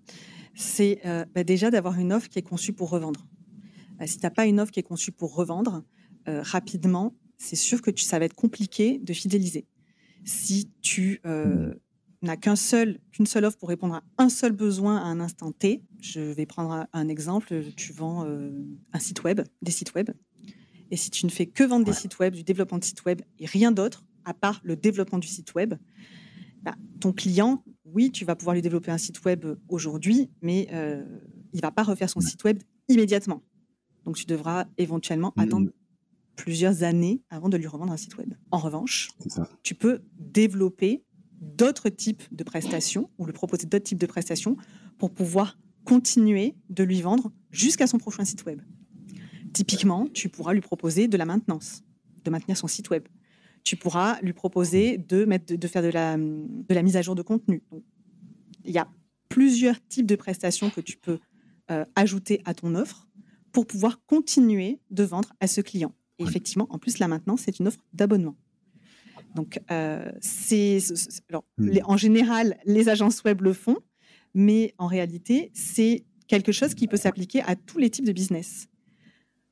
c'est 0.54 1.00
euh, 1.04 1.24
bah, 1.34 1.42
déjà 1.42 1.70
d'avoir 1.70 1.98
une 1.98 2.12
offre 2.12 2.28
qui 2.28 2.38
est 2.38 2.42
conçue 2.42 2.72
pour 2.72 2.90
revendre. 2.90 3.26
Euh, 4.00 4.06
si 4.06 4.18
tu 4.18 4.22
n'as 4.24 4.30
pas 4.30 4.46
une 4.46 4.60
offre 4.60 4.70
qui 4.70 4.80
est 4.80 4.84
conçue 4.84 5.10
pour 5.10 5.34
revendre, 5.34 5.82
euh, 6.28 6.42
rapidement, 6.42 7.14
c'est 7.38 7.56
sûr 7.56 7.80
que 7.82 7.90
ça 7.98 8.18
va 8.18 8.26
être 8.26 8.34
compliqué 8.34 8.98
de 8.98 9.12
fidéliser. 9.12 9.66
Si 10.24 10.70
tu 10.80 11.20
mmh. 11.24 11.72
n'as 12.22 12.36
qu'un 12.36 12.56
seul, 12.56 12.98
qu'une 13.12 13.26
seule 13.26 13.44
offre 13.44 13.58
pour 13.58 13.68
répondre 13.68 13.94
à 13.94 14.02
un 14.18 14.28
seul 14.28 14.52
besoin 14.52 14.96
à 14.96 15.04
un 15.04 15.20
instant 15.20 15.52
T. 15.52 15.82
Je 16.00 16.20
vais 16.20 16.46
prendre 16.46 16.86
un 16.92 17.08
exemple. 17.08 17.62
Tu 17.76 17.92
vends 17.92 18.24
euh, 18.24 18.50
un 18.92 18.98
site 18.98 19.22
web, 19.22 19.42
des 19.62 19.70
sites 19.70 19.94
web. 19.94 20.10
Et 20.90 20.96
si 20.96 21.10
tu 21.10 21.26
ne 21.26 21.30
fais 21.30 21.46
que 21.46 21.64
vendre 21.64 21.84
des 21.84 21.92
sites 21.92 22.18
web, 22.18 22.34
du 22.34 22.44
développement 22.44 22.78
de 22.78 22.84
sites 22.84 23.04
web 23.04 23.22
et 23.38 23.46
rien 23.46 23.72
d'autre, 23.72 24.04
à 24.24 24.34
part 24.34 24.60
le 24.64 24.76
développement 24.76 25.18
du 25.18 25.28
site 25.28 25.54
web, 25.54 25.74
bah, 26.62 26.74
ton 27.00 27.12
client, 27.12 27.64
oui, 27.84 28.10
tu 28.10 28.24
vas 28.24 28.34
pouvoir 28.34 28.54
lui 28.54 28.62
développer 28.62 28.90
un 28.90 28.98
site 28.98 29.24
web 29.24 29.46
aujourd'hui, 29.68 30.30
mais 30.42 30.68
euh, 30.72 31.04
il 31.52 31.56
ne 31.56 31.62
va 31.62 31.70
pas 31.70 31.82
refaire 31.82 32.10
son 32.10 32.20
site 32.20 32.42
web 32.44 32.62
immédiatement. 32.88 33.42
Donc, 34.04 34.16
tu 34.16 34.26
devras 34.26 34.66
éventuellement 34.78 35.32
mmh. 35.36 35.40
attendre 35.40 35.70
plusieurs 36.36 36.82
années 36.82 37.22
avant 37.30 37.48
de 37.48 37.56
lui 37.56 37.66
revendre 37.66 37.92
un 37.92 37.96
site 37.96 38.16
web. 38.18 38.34
En 38.50 38.58
revanche, 38.58 39.10
tu 39.62 39.74
peux 39.74 40.02
développer 40.18 41.02
d'autres 41.40 41.88
types 41.88 42.22
de 42.32 42.44
prestations 42.44 43.10
ou 43.18 43.26
lui 43.26 43.32
proposer 43.32 43.66
d'autres 43.66 43.84
types 43.84 43.98
de 43.98 44.06
prestations 44.06 44.56
pour 44.98 45.10
pouvoir 45.12 45.58
continuer 45.84 46.56
de 46.68 46.82
lui 46.84 47.00
vendre 47.00 47.32
jusqu'à 47.50 47.86
son 47.86 47.98
prochain 47.98 48.24
site 48.24 48.44
web. 48.44 48.60
Typiquement, 49.56 50.06
tu 50.12 50.28
pourras 50.28 50.52
lui 50.52 50.60
proposer 50.60 51.08
de 51.08 51.16
la 51.16 51.24
maintenance, 51.24 51.82
de 52.24 52.30
maintenir 52.30 52.58
son 52.58 52.66
site 52.66 52.90
web. 52.90 53.04
Tu 53.64 53.76
pourras 53.76 54.20
lui 54.20 54.34
proposer 54.34 54.98
de, 54.98 55.24
mettre, 55.24 55.54
de, 55.54 55.66
faire 55.66 55.82
de 55.82 55.88
la, 55.88 56.18
de 56.18 56.74
la 56.74 56.82
mise 56.82 56.94
à 56.98 57.00
jour 57.00 57.14
de 57.14 57.22
contenu. 57.22 57.62
il 58.66 58.72
y 58.72 58.76
a 58.76 58.86
plusieurs 59.30 59.82
types 59.88 60.04
de 60.04 60.14
prestations 60.14 60.68
que 60.68 60.82
tu 60.82 60.98
peux 60.98 61.18
euh, 61.70 61.86
ajouter 61.94 62.42
à 62.44 62.52
ton 62.52 62.74
offre 62.74 63.08
pour 63.50 63.66
pouvoir 63.66 64.04
continuer 64.04 64.78
de 64.90 65.04
vendre 65.04 65.32
à 65.40 65.46
ce 65.46 65.62
client. 65.62 65.94
Et 66.18 66.24
effectivement, 66.24 66.66
en 66.68 66.78
plus, 66.78 66.98
la 66.98 67.08
maintenance, 67.08 67.40
c'est 67.46 67.58
une 67.58 67.68
offre 67.68 67.80
d'abonnement. 67.94 68.36
Donc, 69.34 69.58
euh, 69.70 70.12
c'est, 70.20 70.80
hmm. 71.56 71.78
en 71.84 71.96
général, 71.96 72.58
les 72.66 72.90
agences 72.90 73.24
web 73.24 73.40
le 73.40 73.54
font, 73.54 73.78
mais 74.34 74.74
en 74.76 74.86
réalité, 74.86 75.50
c'est 75.54 76.04
quelque 76.28 76.52
chose 76.52 76.74
qui 76.74 76.88
peut 76.88 76.98
s'appliquer 76.98 77.40
à 77.40 77.56
tous 77.56 77.78
les 77.78 77.88
types 77.88 78.04
de 78.04 78.12
business. 78.12 78.68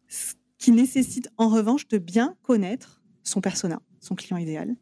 Ce 0.08 0.34
qui 0.58 0.72
nécessite 0.72 1.28
en 1.36 1.48
revanche 1.48 1.88
de 1.88 1.98
bien 1.98 2.36
connaître 2.42 3.02
son 3.22 3.40
persona, 3.40 3.80
son 4.00 4.14
client 4.14 4.36
idéal, 4.36 4.76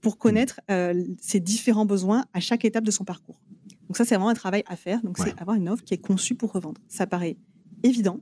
pour 0.00 0.18
connaître 0.18 0.60
euh, 0.70 1.04
ses 1.20 1.40
différents 1.40 1.86
besoins 1.86 2.26
à 2.32 2.40
chaque 2.40 2.64
étape 2.64 2.84
de 2.84 2.90
son 2.90 3.04
parcours. 3.04 3.40
Donc 3.88 3.96
ça, 3.96 4.04
c'est 4.04 4.14
vraiment 4.14 4.28
un 4.28 4.34
travail 4.34 4.62
à 4.66 4.76
faire. 4.76 5.02
Donc 5.02 5.18
c'est 5.18 5.38
avoir 5.40 5.56
une 5.56 5.68
offre 5.68 5.84
qui 5.84 5.94
est 5.94 5.98
conçue 5.98 6.34
pour 6.34 6.52
revendre. 6.52 6.80
Ça 6.88 7.06
paraît 7.06 7.36
évident, 7.82 8.20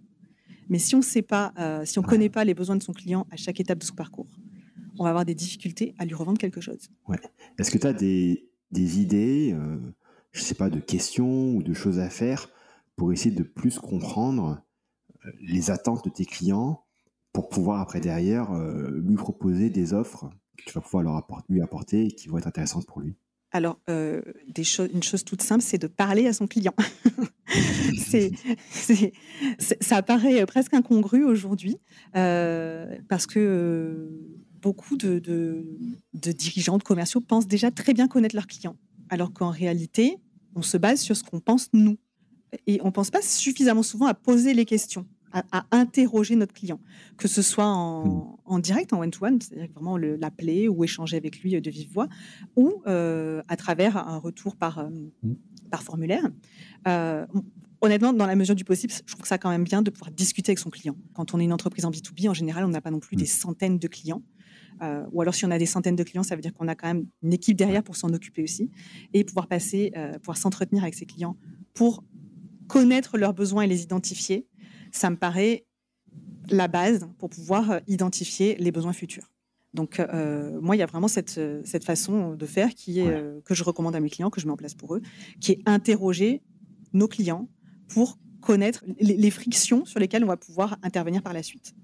mais 0.68 0.78
si 0.78 0.94
on 0.94 0.98
ne 0.98 1.04
sait 1.04 1.22
pas, 1.22 1.52
euh, 1.58 1.84
si 1.84 1.98
on 1.98 2.02
connaît 2.02 2.28
pas 2.28 2.44
les 2.44 2.54
besoins 2.54 2.76
de 2.76 2.82
son 2.82 2.92
client 2.92 3.26
à 3.30 3.36
chaque 3.36 3.60
étape 3.60 3.78
de 3.78 3.84
son 3.84 3.94
parcours, 3.94 4.28
on 4.98 5.04
va 5.04 5.10
avoir 5.10 5.24
des 5.24 5.34
difficultés 5.34 5.94
à 5.98 6.04
lui 6.04 6.14
revendre 6.14 6.38
quelque 6.38 6.60
chose. 6.60 6.88
Ouais. 7.08 7.18
Est-ce 7.58 7.70
que 7.70 7.78
tu 7.78 7.86
as 7.86 7.92
des, 7.92 8.48
des 8.70 9.00
idées, 9.00 9.52
euh, 9.52 9.78
je 10.32 10.40
ne 10.40 10.44
sais 10.44 10.54
pas, 10.54 10.70
de 10.70 10.80
questions 10.80 11.54
ou 11.54 11.62
de 11.62 11.74
choses 11.74 11.98
à 11.98 12.08
faire 12.10 12.48
pour 12.96 13.12
essayer 13.12 13.34
de 13.34 13.42
plus 13.42 13.78
comprendre 13.78 14.62
les 15.40 15.70
attentes 15.70 16.04
de 16.04 16.10
tes 16.10 16.24
clients 16.24 16.84
pour 17.32 17.48
pouvoir 17.48 17.80
après 17.80 18.00
derrière 18.00 18.52
euh, 18.52 19.00
lui 19.02 19.16
proposer 19.16 19.70
des 19.70 19.94
offres 19.94 20.30
que 20.56 20.64
tu 20.64 20.72
vas 20.72 20.80
pouvoir 20.80 21.02
leur 21.02 21.16
apporter, 21.16 21.52
lui 21.52 21.62
apporter 21.62 22.06
et 22.06 22.10
qui 22.12 22.28
vont 22.28 22.38
être 22.38 22.46
intéressantes 22.46 22.86
pour 22.86 23.00
lui 23.00 23.16
alors, 23.54 23.78
des 23.86 24.62
une 24.94 25.02
chose 25.02 25.24
toute 25.24 25.42
simple, 25.42 25.62
c'est 25.62 25.76
de 25.76 25.86
parler 25.86 26.26
à 26.26 26.32
son 26.32 26.46
client. 26.46 26.72
c'est, 28.08 28.32
ça 29.82 30.00
paraît 30.00 30.46
presque 30.46 30.72
incongru 30.72 31.22
aujourd'hui 31.22 31.76
parce 32.14 33.26
que 33.26 34.08
beaucoup 34.62 34.96
de, 34.96 35.66
dirigeants, 36.14 36.78
de 36.78 36.82
commerciaux 36.82 37.20
pensent 37.20 37.48
déjà 37.48 37.70
très 37.70 37.92
bien 37.92 38.08
connaître 38.08 38.36
leurs 38.36 38.46
clients, 38.46 38.76
alors 39.10 39.32
qu'en 39.32 39.50
réalité, 39.50 40.16
on 40.54 40.62
se 40.62 40.76
base 40.76 41.00
sur 41.00 41.16
ce 41.16 41.24
qu'on 41.24 41.40
pense 41.40 41.68
nous. 41.72 41.98
Et 42.66 42.80
on 42.82 42.86
ne 42.86 42.90
pense 42.90 43.10
pas 43.10 43.22
suffisamment 43.22 43.82
souvent 43.82 44.06
à 44.06 44.14
poser 44.14 44.54
les 44.54 44.64
questions, 44.64 45.06
à, 45.32 45.64
interroger 45.70 46.36
notre 46.36 46.52
client, 46.52 46.80
que 47.16 47.28
ce 47.28 47.42
soit 47.42 47.66
en, 47.66 48.58
direct, 48.58 48.92
en 48.92 49.00
one-to-one, 49.00 49.40
c'est-à-dire 49.40 49.68
vraiment 49.74 49.96
l'appeler 49.96 50.68
ou 50.68 50.84
échanger 50.84 51.16
avec 51.16 51.40
lui 51.40 51.58
de 51.60 51.70
vive 51.70 51.92
voix, 51.92 52.08
ou 52.56 52.82
euh, 52.86 53.42
à 53.48 53.56
travers 53.56 53.96
un 53.96 54.18
retour 54.18 54.56
par, 54.56 54.78
euh, 54.78 54.90
par 55.70 55.82
formulaire. 55.82 56.28
Euh, 56.86 57.26
honnêtement, 57.80 58.12
dans 58.12 58.26
la 58.26 58.36
mesure 58.36 58.54
du 58.54 58.64
possible, 58.64 58.92
je 58.92 59.14
trouve 59.14 59.26
ça 59.26 59.38
quand 59.38 59.50
même 59.50 59.64
bien 59.64 59.82
de 59.82 59.90
pouvoir 59.90 60.10
discuter 60.10 60.50
avec 60.50 60.58
son 60.58 60.70
client. 60.70 60.96
Quand 61.14 61.34
on 61.34 61.40
est 61.40 61.44
une 61.44 61.52
entreprise 61.52 61.84
en 61.84 61.90
B2B, 61.90 62.28
en 62.28 62.34
général, 62.34 62.64
on 62.64 62.68
n'a 62.68 62.80
pas 62.80 62.90
non 62.90 63.00
plus 63.00 63.16
hmm. 63.16 63.20
des 63.20 63.26
centaines 63.26 63.78
de 63.78 63.88
clients. 63.88 64.22
Euh, 64.82 65.04
ou 65.12 65.20
alors 65.20 65.34
si 65.34 65.44
on 65.44 65.50
a 65.50 65.58
des 65.58 65.66
centaines 65.66 65.96
de 65.96 66.02
clients, 66.02 66.22
ça 66.22 66.34
veut 66.34 66.42
dire 66.42 66.52
qu'on 66.54 66.68
a 66.68 66.74
quand 66.74 66.88
même 66.88 67.06
une 67.22 67.32
équipe 67.32 67.56
derrière 67.56 67.82
pour 67.82 67.96
s'en 67.96 68.12
occuper 68.12 68.42
aussi 68.42 68.70
et 69.12 69.22
pouvoir 69.22 69.46
passer, 69.46 69.92
euh, 69.96 70.18
pouvoir 70.18 70.36
s'entretenir 70.36 70.82
avec 70.82 70.94
ses 70.94 71.06
clients 71.06 71.36
pour 71.74 72.02
connaître 72.72 73.18
leurs 73.18 73.34
besoins 73.34 73.62
et 73.62 73.66
les 73.66 73.82
identifier. 73.82 74.46
Ça 74.92 75.10
me 75.10 75.16
paraît 75.16 75.66
la 76.48 76.68
base 76.68 77.08
pour 77.18 77.28
pouvoir 77.28 77.70
euh, 77.70 77.78
identifier 77.86 78.56
les 78.58 78.72
besoins 78.72 78.92
futurs. 78.92 79.30
Donc, 79.74 80.02
moi, 80.60 80.76
il 80.76 80.80
y 80.80 80.82
a 80.82 80.86
vraiment 80.86 81.08
cette, 81.08 81.40
cette 81.64 81.84
façon 81.84 82.34
de 82.34 82.44
faire 82.44 82.74
qui 82.74 83.00
est, 83.00 83.42
que 83.42 83.54
je 83.54 83.64
recommande 83.64 83.96
à 83.96 84.00
mes 84.00 84.10
clients, 84.10 84.28
que 84.28 84.38
je 84.38 84.44
mets 84.44 84.52
en 84.52 84.56
place 84.58 84.74
pour 84.74 84.94
eux, 84.94 85.00
qui 85.40 85.52
est 85.52 85.62
interroger 85.64 86.42
nos 86.92 87.08
clients 87.08 87.48
pour 87.88 88.18
connaître 88.42 88.84
les 89.00 89.30
frictions 89.30 89.86
sur 89.86 89.98
lesquelles 89.98 90.24
on 90.24 90.26
va 90.26 90.36
pouvoir 90.36 90.76
intervenir 90.82 91.22
par 91.22 91.32
la 91.32 91.42
suite. 91.42 91.74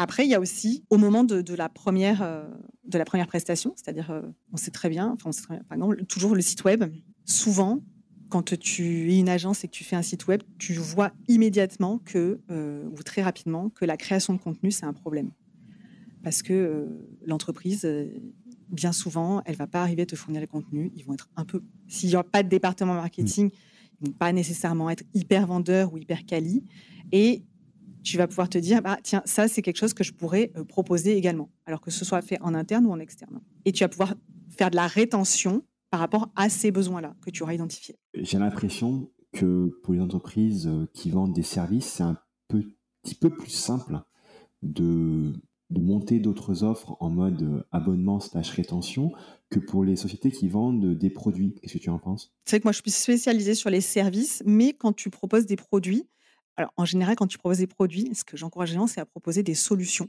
Après, 0.00 0.24
il 0.24 0.30
y 0.30 0.34
a 0.36 0.40
aussi 0.40 0.84
au 0.90 0.96
moment 0.96 1.24
de, 1.24 1.54
la, 1.56 1.68
première, 1.68 2.22
euh, 2.22 2.44
de 2.84 2.98
la 2.98 3.04
première 3.04 3.26
prestation, 3.26 3.74
c'est-à-dire, 3.74 4.12
euh, 4.12 4.22
on 4.52 4.56
sait 4.56 4.70
très 4.70 4.88
bien, 4.88 5.16
enfin, 5.20 5.30
par 5.68 5.76
exemple, 5.76 6.04
toujours 6.04 6.36
le 6.36 6.40
site 6.40 6.62
web, 6.62 6.84
souvent, 7.24 7.80
quand 8.28 8.56
tu 8.58 9.12
es 9.12 9.18
une 9.18 9.28
agence 9.28 9.64
et 9.64 9.68
que 9.68 9.72
tu 9.72 9.84
fais 9.84 9.96
un 9.96 10.02
site 10.02 10.26
web, 10.26 10.42
tu 10.58 10.74
vois 10.74 11.12
immédiatement 11.28 11.98
que, 12.04 12.40
euh, 12.50 12.84
ou 12.90 13.02
très 13.02 13.22
rapidement, 13.22 13.70
que 13.70 13.84
la 13.84 13.96
création 13.96 14.34
de 14.34 14.38
contenu, 14.38 14.70
c'est 14.70 14.86
un 14.86 14.92
problème. 14.92 15.30
Parce 16.22 16.42
que 16.42 16.88
l'entreprise, 17.24 17.86
bien 18.70 18.92
souvent, 18.92 19.42
elle 19.44 19.56
va 19.56 19.66
pas 19.66 19.82
arriver 19.82 20.02
à 20.02 20.06
te 20.06 20.16
fournir 20.16 20.40
les 20.40 20.46
contenus. 20.46 20.90
Ils 20.94 21.04
vont 21.04 21.14
être 21.14 21.28
un 21.36 21.44
peu. 21.44 21.62
S'il 21.86 22.10
n'y 22.10 22.16
a 22.16 22.22
pas 22.22 22.42
de 22.42 22.48
département 22.48 22.94
marketing, 22.94 23.50
ils 24.00 24.06
vont 24.08 24.12
pas 24.12 24.32
nécessairement 24.32 24.90
être 24.90 25.04
hyper 25.14 25.46
vendeurs 25.46 25.92
ou 25.92 25.98
hyper 25.98 26.24
quali. 26.24 26.64
Et 27.12 27.44
tu 28.02 28.16
vas 28.16 28.26
pouvoir 28.26 28.48
te 28.48 28.58
dire, 28.58 28.82
bah, 28.82 28.98
tiens, 29.02 29.22
ça, 29.24 29.48
c'est 29.48 29.62
quelque 29.62 29.76
chose 29.76 29.94
que 29.94 30.04
je 30.04 30.12
pourrais 30.12 30.52
euh, 30.56 30.64
proposer 30.64 31.16
également, 31.16 31.50
alors 31.66 31.80
que 31.80 31.90
ce 31.90 32.04
soit 32.04 32.22
fait 32.22 32.40
en 32.40 32.54
interne 32.54 32.86
ou 32.86 32.90
en 32.90 32.98
externe. 32.98 33.40
Et 33.64 33.72
tu 33.72 33.84
vas 33.84 33.88
pouvoir 33.88 34.14
faire 34.56 34.70
de 34.70 34.76
la 34.76 34.86
rétention 34.86 35.62
par 35.90 36.00
rapport 36.00 36.30
à 36.36 36.48
ces 36.48 36.70
besoins-là 36.70 37.14
que 37.24 37.30
tu 37.30 37.42
auras 37.42 37.54
identifiés. 37.54 37.96
J'ai 38.14 38.38
l'impression 38.38 39.10
que 39.32 39.78
pour 39.82 39.94
les 39.94 40.00
entreprises 40.00 40.66
euh, 40.66 40.86
qui 40.94 41.10
vendent 41.10 41.34
des 41.34 41.42
services, 41.42 41.86
c'est 41.86 42.02
un 42.02 42.16
petit 42.48 43.14
peu 43.14 43.30
plus 43.30 43.50
simple 43.50 44.00
de, 44.62 45.32
de 45.70 45.80
monter 45.80 46.18
d'autres 46.18 46.64
offres 46.64 46.96
en 47.00 47.10
mode 47.10 47.42
euh, 47.42 47.62
abonnement 47.72 48.20
slash 48.20 48.50
rétention 48.50 49.12
que 49.50 49.58
pour 49.58 49.84
les 49.84 49.96
sociétés 49.96 50.30
qui 50.30 50.48
vendent 50.48 50.94
des 50.94 51.10
produits. 51.10 51.54
Qu'est-ce 51.60 51.74
que 51.74 51.78
tu 51.78 51.90
en 51.90 51.98
penses? 51.98 52.32
C'est 52.44 52.56
vrai 52.56 52.60
que 52.60 52.66
moi, 52.66 52.72
je 52.72 52.80
suis 52.80 52.90
spécialisée 52.90 53.54
sur 53.54 53.70
les 53.70 53.80
services, 53.80 54.42
mais 54.46 54.72
quand 54.72 54.92
tu 54.92 55.10
proposes 55.10 55.46
des 55.46 55.56
produits, 55.56 56.06
alors, 56.56 56.72
en 56.76 56.84
général, 56.84 57.14
quand 57.14 57.28
tu 57.28 57.38
proposes 57.38 57.58
des 57.58 57.68
produits, 57.68 58.10
ce 58.14 58.24
que 58.24 58.36
j'encourage 58.36 58.70
les 58.70 58.74
gens, 58.76 58.88
c'est 58.88 59.00
à 59.00 59.06
proposer 59.06 59.42
des 59.42 59.54
solutions. 59.54 60.08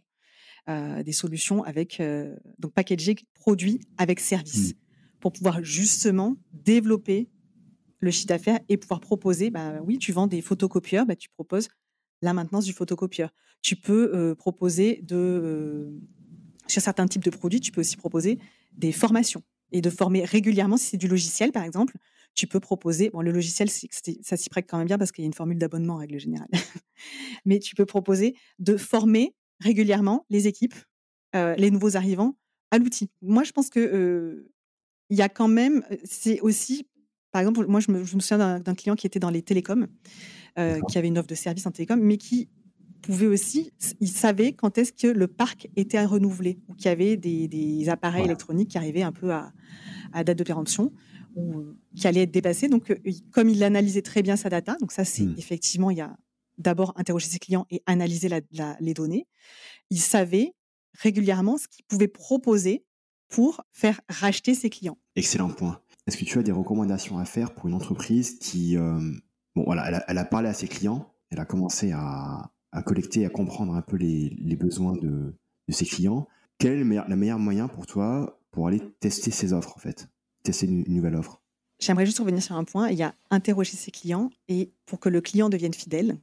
Euh, 0.67 1.03
des 1.03 1.13
solutions 1.13 1.63
avec, 1.63 2.00
euh, 2.00 2.36
donc 2.59 2.74
packaging 2.74 3.17
produits 3.33 3.79
avec 3.98 4.19
service, 4.19 4.71
mmh. 4.71 4.77
Pour 5.19 5.31
pouvoir 5.31 5.63
justement 5.63 6.38
développer 6.53 7.29
le 7.99 8.11
chiffre 8.11 8.27
d'affaires 8.27 8.59
et 8.69 8.77
pouvoir 8.77 9.01
proposer, 9.01 9.49
bah, 9.49 9.81
oui, 9.83 9.97
tu 9.97 10.11
vends 10.11 10.27
des 10.27 10.41
photocopieurs, 10.41 11.05
bah, 11.05 11.15
tu 11.15 11.29
proposes 11.29 11.67
la 12.21 12.33
maintenance 12.33 12.65
du 12.65 12.73
photocopieur. 12.73 13.31
Tu 13.61 13.75
peux 13.75 14.15
euh, 14.15 14.35
proposer 14.35 15.01
de, 15.03 15.93
sur 16.67 16.81
certains 16.81 17.07
types 17.07 17.23
de 17.23 17.29
produits, 17.29 17.59
tu 17.59 17.71
peux 17.71 17.81
aussi 17.81 17.97
proposer 17.97 18.39
des 18.77 18.91
formations 18.91 19.43
et 19.71 19.81
de 19.81 19.89
former 19.89 20.23
régulièrement, 20.23 20.77
si 20.77 20.85
c'est 20.85 20.97
du 20.97 21.07
logiciel 21.07 21.51
par 21.51 21.63
exemple, 21.63 21.97
tu 22.35 22.47
peux 22.47 22.59
proposer, 22.59 23.09
bon, 23.09 23.21
le 23.21 23.31
logiciel, 23.31 23.69
ça 23.69 24.38
s'y 24.38 24.49
prête 24.49 24.65
quand 24.67 24.77
même 24.77 24.88
bien 24.88 24.97
parce 24.97 25.11
qu'il 25.11 25.23
y 25.23 25.25
a 25.25 25.27
une 25.27 25.33
formule 25.33 25.57
d'abonnement 25.57 25.95
en 25.95 25.97
règle 25.97 26.19
générale, 26.19 26.47
mais 27.45 27.59
tu 27.59 27.75
peux 27.75 27.85
proposer 27.85 28.35
de 28.59 28.77
former 28.77 29.35
régulièrement 29.59 30.25
les 30.29 30.47
équipes, 30.47 30.75
euh, 31.35 31.55
les 31.55 31.69
nouveaux 31.69 31.97
arrivants 31.97 32.38
à 32.71 32.77
l'outil. 32.77 33.09
Moi, 33.21 33.43
je 33.43 33.51
pense 33.51 33.69
que 33.69 33.79
euh, 33.79 34.51
il 35.10 35.18
y 35.18 35.22
a 35.22 35.30
quand 35.30 35.48
même, 35.48 35.84
c'est 36.04 36.39
aussi, 36.42 36.88
par 37.32 37.42
exemple, 37.42 37.66
moi, 37.68 37.80
je 37.80 37.92
me, 37.92 38.06
souviens 38.06 38.60
d'un 38.60 38.75
client 38.75 38.96
qui 38.96 39.08
était 39.08 39.20
dans 39.20 39.30
les 39.30 39.42
télécoms, 39.42 39.88
qui 40.56 40.98
avait 40.98 41.08
une 41.08 41.18
offre 41.18 41.28
de 41.28 41.36
service 41.36 41.66
en 41.66 41.72
télécom, 41.72 42.00
mais 42.00 42.18
qui 42.18 42.50
pouvait 43.01 43.28
aussi, 43.28 43.72
il 44.00 44.10
savait 44.10 44.54
quand 44.54 44.78
est-ce 44.78 44.92
que 44.92 45.08
le 45.08 45.28
parc 45.28 45.70
était 45.75 45.98
à 45.98 46.06
renouveler 46.06 46.60
ou 46.68 46.74
qu'il 46.74 46.86
y 46.86 46.89
avait 46.89 47.18
des, 47.18 47.89
appareils 47.89 48.25
électroniques 48.25 48.72
qui 48.72 48.78
arrivaient 48.78 49.04
un 49.04 49.12
peu 49.12 49.32
à, 49.32 49.51
à 50.13 50.24
date 50.24 50.38
de 50.38 50.44
péremption 50.44 50.92
ou 51.36 51.63
qui 51.96 52.08
allait 52.08 52.24
être 52.24 52.32
dépassé. 52.32 52.68
Donc, 52.68 52.94
comme 53.32 53.50
il 53.50 53.63
analysait 53.63 54.01
très 54.01 54.22
bien 54.22 54.36
sa 54.36 54.50
data, 54.50 54.75
donc 54.80 54.92
ça, 54.92 55.06
c'est 55.06 55.24
mmh. 55.24 55.36
effectivement, 55.38 55.92
il 55.92 55.98
y 55.98 56.01
a 56.01 56.16
d'abord 56.58 56.94
interroger 56.98 57.28
ses 57.28 57.39
clients 57.39 57.66
et 57.72 57.82
analyser 57.86 58.30
les 58.80 58.94
données. 58.94 59.28
Il 59.89 60.00
savait 60.00 60.54
régulièrement 61.00 61.58
ce 61.58 61.68
qu'il 61.68 61.86
pouvait 61.86 62.08
proposer 62.08 62.84
pour 63.29 63.62
faire 63.71 64.01
racheter 64.09 64.55
ses 64.55 64.69
clients. 64.69 64.98
Excellent 65.15 65.50
point. 65.50 65.79
est-ce 66.07 66.17
que 66.17 66.25
tu 66.25 66.39
as 66.39 66.43
des 66.43 66.51
recommandations 66.51 67.17
à 67.17 67.25
faire 67.25 67.53
pour 67.53 67.67
une 67.67 67.75
entreprise 67.75 68.39
qui, 68.39 68.75
euh, 68.75 69.00
bon, 69.55 69.63
voilà, 69.65 70.03
elle 70.07 70.17
a, 70.17 70.25
parlé 70.25 70.50
à 70.50 70.53
ses 70.53 70.67
clients, 70.67 71.13
elle 71.29 71.39
a 71.39 71.45
commencé 71.45 71.91
à, 71.91 72.51
collecter, 72.86 73.25
à 73.25 73.29
comprendre 73.29 73.75
un 73.75 73.81
peu 73.81 73.95
les, 73.95 74.55
besoins 74.55 74.93
de, 74.93 75.36
ses 75.69 75.86
clients. 75.86 76.27
Quel 76.57 76.74
est 76.74 76.77
le 76.79 76.86
meilleur, 76.86 77.07
meilleur 77.09 77.39
moyen 77.39 77.67
pour 77.67 77.86
toi 77.86 78.41
pour 78.51 78.67
aller 78.67 78.81
tester 79.00 79.31
ses 79.31 79.53
offres, 79.53 79.77
en 79.77 79.79
fait? 79.79 80.09
Tester 80.43 80.65
une, 80.65 80.83
nouvelle 80.88 81.15
offre 81.15 81.41
J'aimerais 81.79 82.05
juste 82.05 82.19
revenir 82.19 82.41
sur 82.41 82.55
un 82.55 82.63
point. 82.63 82.89
Il 82.89 82.98
y 82.98 83.03
a 83.03 83.13
interroger 83.29 83.77
ses 83.77 83.91
clients 83.91 84.31
et 84.48 84.71
pour 84.86 85.00
que 85.00 85.07
le 85.07 85.21
client 85.21 85.50
devienne 85.50 85.74
fidèle, 85.74 86.17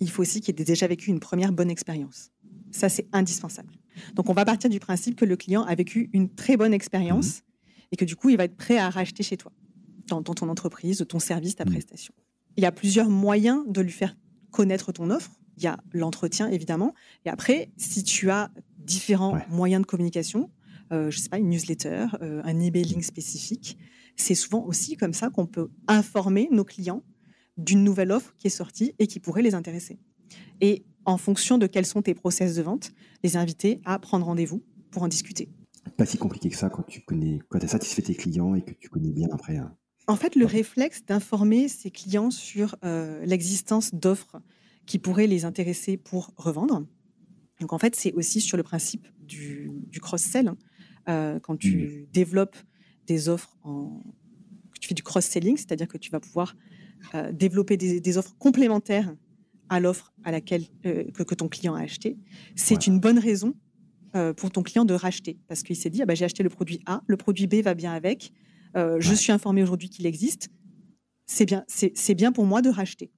il 0.00 0.08
faut 0.08 0.22
aussi 0.22 0.40
qu'il 0.40 0.58
ait 0.58 0.64
déjà 0.64 0.86
vécu 0.86 1.10
une 1.10 1.20
première 1.20 1.52
bonne 1.52 1.70
expérience. 1.70 2.30
Ça, 2.70 2.88
c'est 2.88 3.06
indispensable. 3.12 3.74
Donc, 4.14 4.28
on 4.28 4.32
va 4.32 4.44
partir 4.44 4.70
du 4.70 4.80
principe 4.80 5.16
que 5.16 5.24
le 5.24 5.36
client 5.36 5.62
a 5.62 5.74
vécu 5.74 6.10
une 6.12 6.28
très 6.28 6.56
bonne 6.56 6.74
expérience 6.74 7.38
mmh 7.38 7.42
et 7.92 7.96
que 7.96 8.06
du 8.06 8.16
coup, 8.16 8.30
il 8.30 8.38
va 8.38 8.44
être 8.44 8.56
prêt 8.56 8.78
à 8.78 8.88
racheter 8.88 9.22
chez 9.22 9.36
toi, 9.36 9.52
dans, 10.08 10.22
ton 10.22 10.48
entreprise, 10.48 11.04
ton 11.06 11.18
service, 11.18 11.56
ta 11.56 11.66
mmh. 11.66 11.70
prestation. 11.70 12.14
Il 12.56 12.62
y 12.62 12.66
a 12.66 12.72
plusieurs 12.72 13.10
moyens 13.10 13.64
de 13.68 13.82
lui 13.82 13.92
faire 13.92 14.16
connaître 14.50 14.92
ton 14.92 15.10
offre. 15.10 15.30
Il 15.58 15.62
y 15.62 15.66
a 15.66 15.78
l'entretien, 15.92 16.48
évidemment. 16.48 16.94
Et 17.26 17.28
après, 17.28 17.70
si 17.76 18.02
tu 18.02 18.30
as 18.30 18.50
différents 18.78 19.38
moyens 19.50 19.82
de 19.82 19.86
communication, 19.86 20.50
euh, 20.92 21.10
je 21.10 21.18
ne 21.18 21.22
sais 21.22 21.28
pas, 21.28 21.38
une 21.38 21.50
newsletter, 21.50 22.06
euh, 22.22 22.40
un 22.44 22.60
emailing 22.60 23.02
spécifique, 23.02 23.78
c'est 24.16 24.34
souvent 24.34 24.64
aussi 24.64 24.96
comme 24.96 25.12
ça 25.12 25.30
qu'on 25.30 25.46
peut 25.46 25.70
informer 25.86 26.48
nos 26.50 26.64
clients 26.64 27.02
d'une 27.56 27.84
nouvelle 27.84 28.12
offre 28.12 28.34
qui 28.38 28.46
est 28.46 28.50
sortie 28.50 28.94
et 28.98 29.06
qui 29.06 29.20
pourrait 29.20 29.42
les 29.42 29.54
intéresser. 29.54 29.98
Et 30.60 30.84
en 31.04 31.16
fonction 31.16 31.58
de 31.58 31.66
quels 31.66 31.86
sont 31.86 32.02
tes 32.02 32.14
process 32.14 32.54
de 32.54 32.62
vente, 32.62 32.92
les 33.22 33.36
inviter 33.36 33.80
à 33.84 33.98
prendre 33.98 34.26
rendez-vous 34.26 34.62
pour 34.90 35.02
en 35.02 35.08
discuter. 35.08 35.48
Pas 35.96 36.06
si 36.06 36.18
compliqué 36.18 36.48
que 36.48 36.56
ça 36.56 36.70
quand 36.70 36.84
tu 36.84 37.00
connais, 37.00 37.40
quand 37.48 37.62
as 37.62 37.68
satisfait 37.68 38.02
tes 38.02 38.14
clients 38.14 38.54
et 38.54 38.62
que 38.62 38.72
tu 38.72 38.88
connais 38.88 39.10
bien 39.10 39.28
après. 39.32 39.56
Hein. 39.56 39.76
En 40.06 40.16
fait, 40.16 40.36
le 40.36 40.46
réflexe 40.46 41.04
d'informer 41.04 41.68
ses 41.68 41.90
clients 41.90 42.30
sur 42.30 42.76
euh, 42.84 43.24
l'existence 43.24 43.94
d'offres 43.94 44.40
qui 44.86 44.98
pourraient 44.98 45.26
les 45.26 45.44
intéresser 45.44 45.96
pour 45.96 46.32
revendre. 46.36 46.86
Donc 47.60 47.72
en 47.72 47.78
fait, 47.78 47.94
c'est 47.94 48.12
aussi 48.12 48.40
sur 48.40 48.56
le 48.56 48.62
principe 48.62 49.06
du, 49.20 49.70
cross-sell. 50.00 50.48
Hein. 50.48 50.56
Euh, 51.08 51.40
quand 51.40 51.56
tu 51.56 51.76
mmh. 51.76 52.12
développes 52.12 52.56
des 53.06 53.28
offres 53.28 53.56
en, 53.64 54.02
tu 54.82 54.88
fais 54.88 54.94
du 54.94 55.02
cross-selling, 55.02 55.56
c'est-à-dire 55.56 55.88
que 55.88 55.96
tu 55.96 56.10
vas 56.10 56.20
pouvoir 56.20 56.56
euh, 57.14 57.32
développer 57.32 57.76
des, 57.76 58.18
offres 58.18 58.34
complémentaires 58.38 59.14
à 59.72 59.80
l'offre 59.80 60.12
à 60.22 60.30
laquelle 60.30 60.64
euh, 60.86 61.04
que, 61.12 61.34
ton 61.34 61.48
client 61.48 61.74
a 61.74 61.80
acheté, 61.80 62.18
c'est 62.54 62.86
une 62.86 63.00
bonne 63.00 63.18
raison 63.18 63.54
euh, 64.14 64.34
pour 64.34 64.50
ton 64.50 64.62
client 64.62 64.84
de 64.84 64.94
racheter 64.94 65.38
parce 65.48 65.62
qu'il 65.62 65.76
s'est 65.76 65.90
dit 65.90 66.02
ah 66.02 66.06
bah, 66.06 66.14
j'ai 66.14 66.26
acheté 66.26 66.42
le 66.42 66.50
produit 66.50 66.80
A, 66.86 67.02
le 67.06 67.16
produit 67.16 67.46
B 67.46 67.56
va 67.56 67.74
bien 67.74 67.92
avec, 67.92 68.32
je 68.74 69.14
suis 69.14 69.32
informé 69.32 69.62
aujourd'hui 69.62 69.90
qu'il 69.90 70.06
existe, 70.06 70.48
c'est 71.26 71.44
bien, 71.44 71.64
c'est 71.68 72.14
bien 72.14 72.32
pour 72.32 72.46
moi 72.46 72.62
de 72.62 72.70
racheter. 72.70 73.10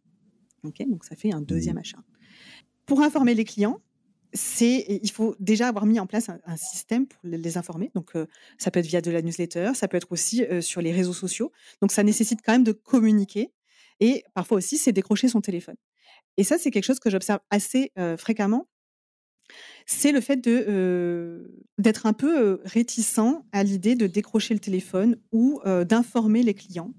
Ok, 0.65 0.83
donc 0.89 1.05
ça 1.05 1.15
fait 1.15 1.33
un 1.33 1.41
deuxième 1.41 1.79
achat. 1.79 1.99
Pour 2.87 3.03
informer 3.03 3.35
les 3.35 3.45
clients, 3.45 3.81
c'est 4.33 4.85
il 4.89 5.11
faut 5.13 5.37
déjà 5.39 5.69
avoir 5.69 5.87
mis 5.87 6.01
en 6.01 6.07
place 6.07 6.29
un, 6.29 6.57
système 6.57 7.07
pour 7.07 7.21
les, 7.23 7.57
informer. 7.57 7.93
Donc 7.95 8.15
ça 8.59 8.73
peut 8.73 8.81
être 8.81 8.87
via 8.87 9.01
de 9.01 9.13
la 9.13 9.23
newsletter, 9.23 9.73
ça 9.75 9.87
peut 9.87 9.97
être 9.97 10.11
aussi 10.11 10.43
sur 10.61 10.81
les 10.81 10.91
réseaux 10.91 11.13
sociaux. 11.13 11.53
Donc 11.81 11.93
ça 11.93 12.03
nécessite 12.03 12.41
quand 12.45 12.53
même 12.53 12.65
de 12.65 12.73
communiquer 12.73 13.53
et 14.01 14.25
parfois 14.35 14.59
aussi, 14.59 14.79
c'est 14.79 14.93
décrocher 14.93 15.29
son 15.29 15.41
téléphone. 15.41 15.77
Et 16.37 16.45
ça, 16.45 16.59
c'est 16.59 16.71
quelque 16.71 16.85
chose 16.85 17.01
que 17.01 17.11
j'observe 17.11 17.41
assez 17.51 17.93
fréquemment. 18.19 18.69
C'est 19.87 20.13
le 20.13 20.21
fait 20.21 20.41
d'être 20.41 22.07
un 22.07 22.13
peu 22.13 22.61
réticent 22.65 23.43
à 23.53 23.63
l'idée 23.63 23.95
de 23.95 24.07
décrocher 24.07 24.55
le 24.55 24.61
téléphone 24.61 25.17
ou 25.33 25.61
d'informer 25.87 26.43
les 26.43 26.55
clients. 26.55 26.95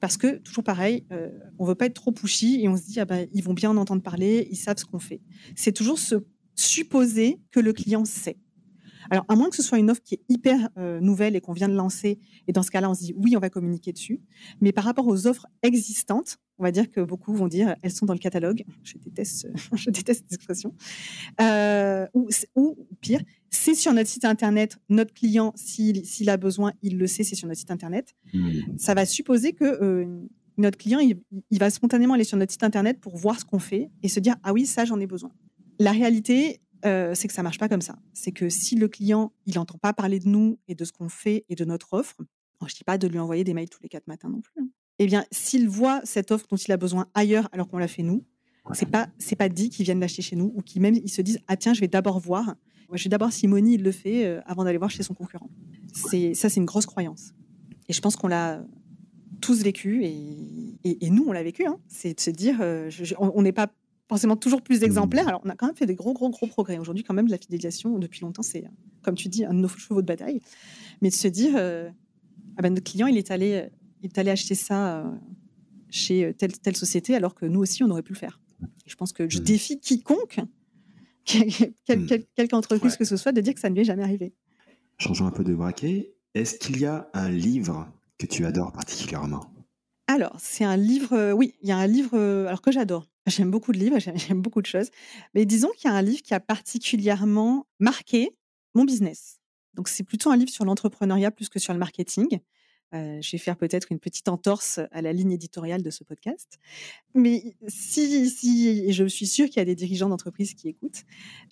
Parce 0.00 0.16
que, 0.16 0.38
toujours 0.38 0.64
pareil, 0.64 1.06
on 1.58 1.64
ne 1.64 1.68
veut 1.68 1.74
pas 1.74 1.86
être 1.86 1.94
trop 1.94 2.12
pushy 2.12 2.62
et 2.62 2.68
on 2.68 2.76
se 2.76 2.82
dit, 2.84 3.00
ah 3.00 3.04
ben, 3.04 3.28
ils 3.32 3.44
vont 3.44 3.52
bien 3.52 3.70
en 3.70 3.76
entendre 3.76 4.02
parler, 4.02 4.48
ils 4.50 4.56
savent 4.56 4.78
ce 4.78 4.86
qu'on 4.86 4.98
fait. 4.98 5.20
C'est 5.56 5.72
toujours 5.72 5.98
se 5.98 6.14
supposer 6.54 7.40
que 7.50 7.60
le 7.60 7.72
client 7.72 8.04
sait. 8.04 8.38
Alors, 9.08 9.24
à 9.28 9.36
moins 9.36 9.48
que 9.48 9.56
ce 9.56 9.62
soit 9.62 9.78
une 9.78 9.90
offre 9.90 10.02
qui 10.02 10.14
est 10.14 10.22
hyper 10.28 10.68
euh, 10.76 11.00
nouvelle 11.00 11.36
et 11.36 11.40
qu'on 11.40 11.52
vient 11.52 11.68
de 11.68 11.74
lancer, 11.74 12.18
et 12.46 12.52
dans 12.52 12.62
ce 12.62 12.70
cas-là, 12.70 12.90
on 12.90 12.94
se 12.94 13.00
dit 13.00 13.14
oui, 13.16 13.36
on 13.36 13.40
va 13.40 13.50
communiquer 13.50 13.92
dessus. 13.92 14.20
Mais 14.60 14.72
par 14.72 14.84
rapport 14.84 15.06
aux 15.06 15.26
offres 15.26 15.46
existantes, 15.62 16.38
on 16.58 16.62
va 16.62 16.72
dire 16.72 16.90
que 16.90 17.00
beaucoup 17.00 17.32
vont 17.32 17.48
dire 17.48 17.74
elles 17.82 17.92
sont 17.92 18.06
dans 18.06 18.12
le 18.12 18.18
catalogue. 18.18 18.64
Je 18.82 18.98
déteste, 18.98 19.48
je 19.74 19.90
déteste 19.90 20.24
cette 20.24 20.34
expression. 20.34 20.74
Euh, 21.40 22.06
ou, 22.14 22.76
pire, 23.00 23.22
c'est 23.48 23.74
sur 23.74 23.92
notre 23.94 24.08
site 24.08 24.24
internet. 24.24 24.78
Notre 24.88 25.14
client, 25.14 25.52
s'il 25.56 26.28
a 26.28 26.36
besoin, 26.36 26.72
il 26.82 26.98
le 26.98 27.06
sait, 27.06 27.24
c'est 27.24 27.34
sur 27.34 27.48
notre 27.48 27.60
site 27.60 27.70
internet. 27.70 28.14
Mmh. 28.34 28.76
Ça 28.76 28.94
va 28.94 29.06
supposer 29.06 29.52
que 29.52 29.64
euh, 29.64 30.20
notre 30.58 30.76
client, 30.76 30.98
il, 30.98 31.18
il, 31.50 31.58
va 31.58 31.70
spontanément 31.70 32.14
aller 32.14 32.24
sur 32.24 32.36
notre 32.36 32.52
site 32.52 32.64
internet 32.64 33.00
pour 33.00 33.16
voir 33.16 33.40
ce 33.40 33.44
qu'on 33.44 33.58
fait 33.58 33.90
et 34.02 34.08
se 34.08 34.20
dire 34.20 34.36
ah 34.42 34.52
oui, 34.52 34.66
ça 34.66 34.84
j'en 34.84 35.00
ai 35.00 35.06
besoin. 35.06 35.32
La 35.78 35.92
réalité, 35.92 36.60
euh, 36.84 37.14
c'est 37.14 37.28
que 37.28 37.34
ça 37.34 37.42
marche 37.42 37.58
pas 37.58 37.68
comme 37.68 37.82
ça. 37.82 37.98
C'est 38.12 38.32
que 38.32 38.48
si 38.48 38.76
le 38.76 38.88
client, 38.88 39.32
il 39.46 39.54
n'entend 39.54 39.78
pas 39.78 39.92
parler 39.92 40.18
de 40.18 40.28
nous 40.28 40.58
et 40.68 40.74
de 40.74 40.84
ce 40.84 40.92
qu'on 40.92 41.08
fait 41.08 41.44
et 41.48 41.54
de 41.54 41.64
notre 41.64 41.92
offre, 41.92 42.16
je 42.60 42.74
ne 42.74 42.76
dis 42.76 42.84
pas 42.84 42.98
de 42.98 43.06
lui 43.06 43.18
envoyer 43.18 43.44
des 43.44 43.54
mails 43.54 43.70
tous 43.70 43.82
les 43.82 43.88
quatre 43.88 44.06
matins 44.06 44.28
non 44.28 44.40
plus. 44.40 44.60
Hein. 44.60 44.68
Eh 44.98 45.06
bien, 45.06 45.24
s'il 45.30 45.68
voit 45.68 46.00
cette 46.04 46.30
offre 46.30 46.46
dont 46.48 46.56
il 46.56 46.70
a 46.72 46.76
besoin 46.76 47.06
ailleurs 47.14 47.48
alors 47.52 47.68
qu'on 47.68 47.78
l'a 47.78 47.88
fait 47.88 48.02
nous, 48.02 48.24
c'est 48.72 48.90
pas 48.90 49.08
c'est 49.18 49.36
pas 49.36 49.48
dit 49.48 49.70
qu'il 49.70 49.84
vienne 49.84 49.98
l'acheter 49.98 50.22
chez 50.22 50.36
nous 50.36 50.52
ou 50.54 50.62
qu'il 50.62 50.82
même 50.82 50.94
ils 50.94 51.10
se 51.10 51.22
disent 51.22 51.40
ah 51.48 51.56
tiens 51.56 51.74
je 51.74 51.80
vais 51.80 51.88
d'abord 51.88 52.20
voir, 52.20 52.54
je 52.92 53.02
vais 53.02 53.10
d'abord 53.10 53.32
si 53.32 53.48
Moni 53.48 53.74
il 53.74 53.82
le 53.82 53.92
fait 53.92 54.26
euh, 54.26 54.40
avant 54.44 54.64
d'aller 54.64 54.78
voir 54.78 54.90
chez 54.90 55.02
son 55.02 55.14
concurrent. 55.14 55.50
C'est 55.94 56.34
ça 56.34 56.48
c'est 56.48 56.60
une 56.60 56.66
grosse 56.66 56.86
croyance. 56.86 57.32
Et 57.88 57.92
je 57.92 58.00
pense 58.00 58.14
qu'on 58.14 58.28
l'a 58.28 58.62
tous 59.40 59.62
vécu 59.62 60.04
et, 60.04 60.76
et, 60.84 61.10
nous 61.10 61.24
on 61.26 61.32
l'a 61.32 61.42
vécu. 61.42 61.66
Hein. 61.66 61.78
C'est 61.88 62.14
de 62.14 62.20
se 62.20 62.30
dire 62.30 62.58
euh, 62.60 62.90
on 63.18 63.42
n'est 63.42 63.52
pas 63.52 63.72
forcément 64.10 64.34
toujours 64.34 64.60
plus 64.60 64.82
exemplaires. 64.82 65.28
Alors, 65.28 65.40
on 65.44 65.48
a 65.48 65.54
quand 65.54 65.66
même 65.66 65.76
fait 65.76 65.86
des 65.86 65.94
gros, 65.94 66.12
gros, 66.12 66.30
gros 66.30 66.48
progrès. 66.48 66.78
Aujourd'hui, 66.78 67.04
quand 67.04 67.14
même, 67.14 67.28
la 67.28 67.38
fidélisation, 67.38 67.96
depuis 68.00 68.22
longtemps, 68.22 68.42
c'est, 68.42 68.64
comme 69.02 69.14
tu 69.14 69.28
dis, 69.28 69.44
un 69.44 69.54
de 69.54 69.60
nos 69.60 69.68
chevaux 69.68 70.02
de 70.02 70.06
bataille. 70.06 70.40
Mais 71.00 71.10
de 71.10 71.14
se 71.14 71.28
dire, 71.28 71.52
euh, 71.54 71.88
ah 72.56 72.62
ben, 72.62 72.74
notre 72.74 72.90
client, 72.90 73.06
il 73.06 73.16
est 73.16 73.30
allé, 73.30 73.68
il 74.02 74.06
est 74.06 74.18
allé 74.18 74.32
acheter 74.32 74.56
ça 74.56 74.98
euh, 74.98 75.10
chez 75.90 76.34
telle, 76.36 76.58
telle 76.58 76.74
société, 76.74 77.14
alors 77.14 77.36
que 77.36 77.46
nous 77.46 77.60
aussi, 77.60 77.84
on 77.84 77.90
aurait 77.90 78.02
pu 78.02 78.12
le 78.12 78.18
faire. 78.18 78.40
je 78.84 78.96
pense 78.96 79.12
que 79.12 79.30
je 79.30 79.38
mmh. 79.38 79.44
défie 79.44 79.78
quiconque, 79.78 80.40
quelle, 81.24 81.52
quelle, 81.84 82.00
mmh. 82.00 82.24
quelque 82.34 82.54
entreprise 82.54 82.96
que 82.96 83.04
ce 83.04 83.16
soit, 83.16 83.30
de 83.30 83.40
dire 83.40 83.54
que 83.54 83.60
ça 83.60 83.70
ne 83.70 83.74
lui 83.74 83.82
est 83.82 83.84
jamais 83.84 84.02
arrivé. 84.02 84.34
Changeons 84.98 85.26
un 85.28 85.30
peu 85.30 85.44
de 85.44 85.54
braquet. 85.54 86.16
Est-ce 86.34 86.58
qu'il 86.58 86.80
y 86.80 86.84
a 86.84 87.08
un 87.14 87.30
livre 87.30 87.86
que 88.18 88.26
tu 88.26 88.44
adores 88.44 88.72
particulièrement? 88.72 89.54
Alors, 90.08 90.34
c'est 90.40 90.64
un 90.64 90.76
livre, 90.76 91.12
euh, 91.12 91.30
oui, 91.30 91.54
il 91.62 91.68
y 91.68 91.72
a 91.72 91.76
un 91.76 91.86
livre 91.86 92.18
alors 92.18 92.60
que 92.60 92.72
j'adore. 92.72 93.06
J'aime 93.26 93.50
beaucoup 93.50 93.72
de 93.72 93.78
livres, 93.78 93.98
j'aime 93.98 94.42
beaucoup 94.42 94.62
de 94.62 94.66
choses. 94.66 94.90
Mais 95.34 95.44
disons 95.44 95.70
qu'il 95.76 95.90
y 95.90 95.92
a 95.92 95.96
un 95.96 96.02
livre 96.02 96.22
qui 96.22 96.34
a 96.34 96.40
particulièrement 96.40 97.66
marqué 97.78 98.36
mon 98.74 98.84
business. 98.84 99.40
Donc, 99.74 99.88
c'est 99.88 100.02
plutôt 100.02 100.30
un 100.30 100.36
livre 100.36 100.50
sur 100.50 100.64
l'entrepreneuriat 100.64 101.30
plus 101.30 101.48
que 101.48 101.58
sur 101.58 101.72
le 101.72 101.78
marketing. 101.78 102.40
Euh, 102.92 103.20
je 103.22 103.30
vais 103.30 103.38
faire 103.38 103.56
peut-être 103.56 103.92
une 103.92 104.00
petite 104.00 104.26
entorse 104.28 104.80
à 104.90 105.00
la 105.00 105.12
ligne 105.12 105.30
éditoriale 105.30 105.82
de 105.82 105.90
ce 105.90 106.02
podcast. 106.02 106.58
Mais 107.14 107.54
si, 107.68 108.28
si 108.28 108.92
je 108.92 109.04
suis 109.04 109.26
sûre 109.26 109.46
qu'il 109.46 109.58
y 109.58 109.60
a 109.60 109.64
des 109.64 109.76
dirigeants 109.76 110.08
d'entreprise 110.08 110.54
qui 110.54 110.68
écoutent, 110.68 111.04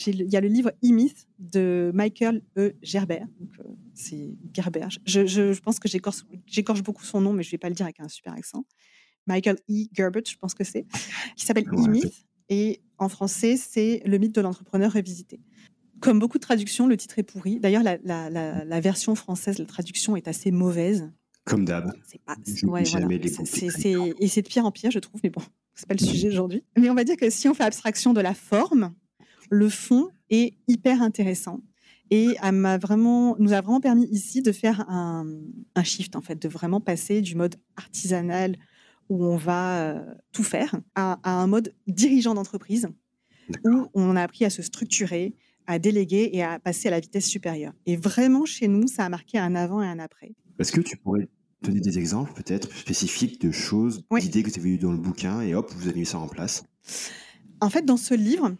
il 0.06 0.22
y 0.22 0.36
a 0.36 0.40
le 0.40 0.48
livre 0.48 0.72
E-Myth 0.84 1.28
de 1.38 1.92
Michael 1.94 2.42
E. 2.56 2.74
Gerber. 2.82 3.22
Euh, 3.60 3.62
c'est 3.94 4.36
Gerber. 4.52 4.88
Je, 5.06 5.60
pense 5.60 5.78
que 5.78 5.88
j'écorche 5.88 6.82
beaucoup 6.82 7.04
son 7.04 7.20
nom, 7.20 7.32
mais 7.32 7.44
je 7.44 7.48
ne 7.48 7.52
vais 7.52 7.58
pas 7.58 7.68
le 7.68 7.76
dire 7.76 7.86
avec 7.86 8.00
un 8.00 8.08
super 8.08 8.32
accent. 8.32 8.64
Michael 9.28 9.58
E. 9.70 9.86
Gerbert, 9.92 10.22
je 10.26 10.36
pense 10.36 10.54
que 10.54 10.64
c'est, 10.64 10.86
qui 11.36 11.46
s'appelle 11.46 11.68
E-Myth. 11.68 12.26
Et 12.48 12.80
en 12.96 13.08
français, 13.08 13.56
c'est 13.56 14.02
Le 14.04 14.18
mythe 14.18 14.34
de 14.34 14.40
l'entrepreneur 14.40 14.90
révisité. 14.90 15.40
Comme 16.00 16.18
beaucoup 16.18 16.38
de 16.38 16.42
traductions, 16.42 16.86
le 16.86 16.96
titre 16.96 17.18
est 17.18 17.22
pourri. 17.22 17.60
D'ailleurs, 17.60 17.82
la, 17.82 17.98
la, 18.30 18.80
version 18.80 19.14
française, 19.14 19.58
la 19.58 19.66
traduction 19.66 20.16
est 20.16 20.28
assez 20.28 20.50
mauvaise. 20.50 21.10
Comme 21.44 21.64
d'hab. 21.64 21.92
C'est 22.06 22.20
pas. 22.22 22.36
Ouais, 22.64 22.82
et 22.82 24.28
c'est 24.28 24.42
de 24.42 24.48
pire 24.48 24.64
en 24.64 24.72
pire, 24.72 24.90
je 24.90 24.98
trouve. 24.98 25.20
Mais 25.22 25.30
bon, 25.30 25.42
c'est 25.74 25.88
pas 25.88 25.94
le 25.94 26.04
sujet 26.04 26.28
aujourd'hui. 26.28 26.62
Mais 26.76 26.88
on 26.90 26.94
va 26.94 27.04
dire 27.04 27.16
que 27.16 27.30
si 27.30 27.48
on 27.48 27.54
fait 27.54 27.64
abstraction 27.64 28.12
de 28.12 28.20
la 28.20 28.34
forme, 28.34 28.94
le 29.50 29.68
fond 29.68 30.08
est 30.30 30.54
hyper 30.68 31.02
intéressant 31.02 31.60
et 32.10 32.36
m'a 32.52 32.78
vraiment, 32.78 33.36
nous 33.38 33.52
a 33.52 33.60
vraiment 33.60 33.80
permis 33.80 34.06
ici 34.06 34.42
de 34.42 34.52
faire 34.52 34.88
un, 34.88 35.26
un, 35.74 35.82
shift 35.82 36.16
en 36.16 36.20
fait, 36.20 36.40
de 36.40 36.48
vraiment 36.48 36.80
passer 36.80 37.20
du 37.20 37.34
mode 37.34 37.56
artisanal 37.76 38.56
où 39.08 39.24
on 39.24 39.36
va 39.36 39.80
euh, 39.80 40.14
tout 40.32 40.42
faire, 40.42 40.74
à, 40.94 41.18
un 41.24 41.46
mode 41.46 41.74
dirigeant 41.86 42.34
d'entreprise, 42.34 42.88
où 43.64 43.88
on 43.94 44.16
a 44.16 44.22
appris 44.22 44.44
à 44.44 44.50
se 44.50 44.62
structurer, 44.62 45.34
à 45.66 45.78
déléguer 45.78 46.30
et 46.32 46.42
à 46.42 46.58
passer 46.58 46.88
à 46.88 46.90
la 46.90 47.00
vitesse 47.00 47.26
supérieure. 47.26 47.72
Et 47.86 47.96
vraiment, 47.96 48.44
chez 48.44 48.68
nous, 48.68 48.86
ça 48.86 49.04
a 49.04 49.08
marqué 49.08 49.38
un 49.38 49.54
avant 49.54 49.82
et 49.82 49.86
un 49.86 49.98
après. 49.98 50.32
Est-ce 50.58 50.72
que 50.72 50.80
tu 50.80 50.96
pourrais 50.96 51.28
donner 51.62 51.80
des 51.80 51.98
exemples 51.98 52.32
peut-être 52.34 52.72
spécifiques 52.74 53.40
de 53.40 53.50
choses, 53.50 54.04
d'idées 54.18 54.42
que 54.42 54.50
tu 54.50 54.60
avais 54.60 54.70
eues 54.70 54.78
dans 54.78 54.92
le 54.92 54.98
bouquin 54.98 55.40
et 55.40 55.54
hop, 55.54 55.70
vous 55.76 55.88
avez 55.88 56.00
mis 56.00 56.06
ça 56.06 56.18
en 56.18 56.28
place? 56.28 56.64
En 57.60 57.70
fait, 57.70 57.84
dans 57.84 57.96
ce 57.96 58.14
livre, 58.14 58.54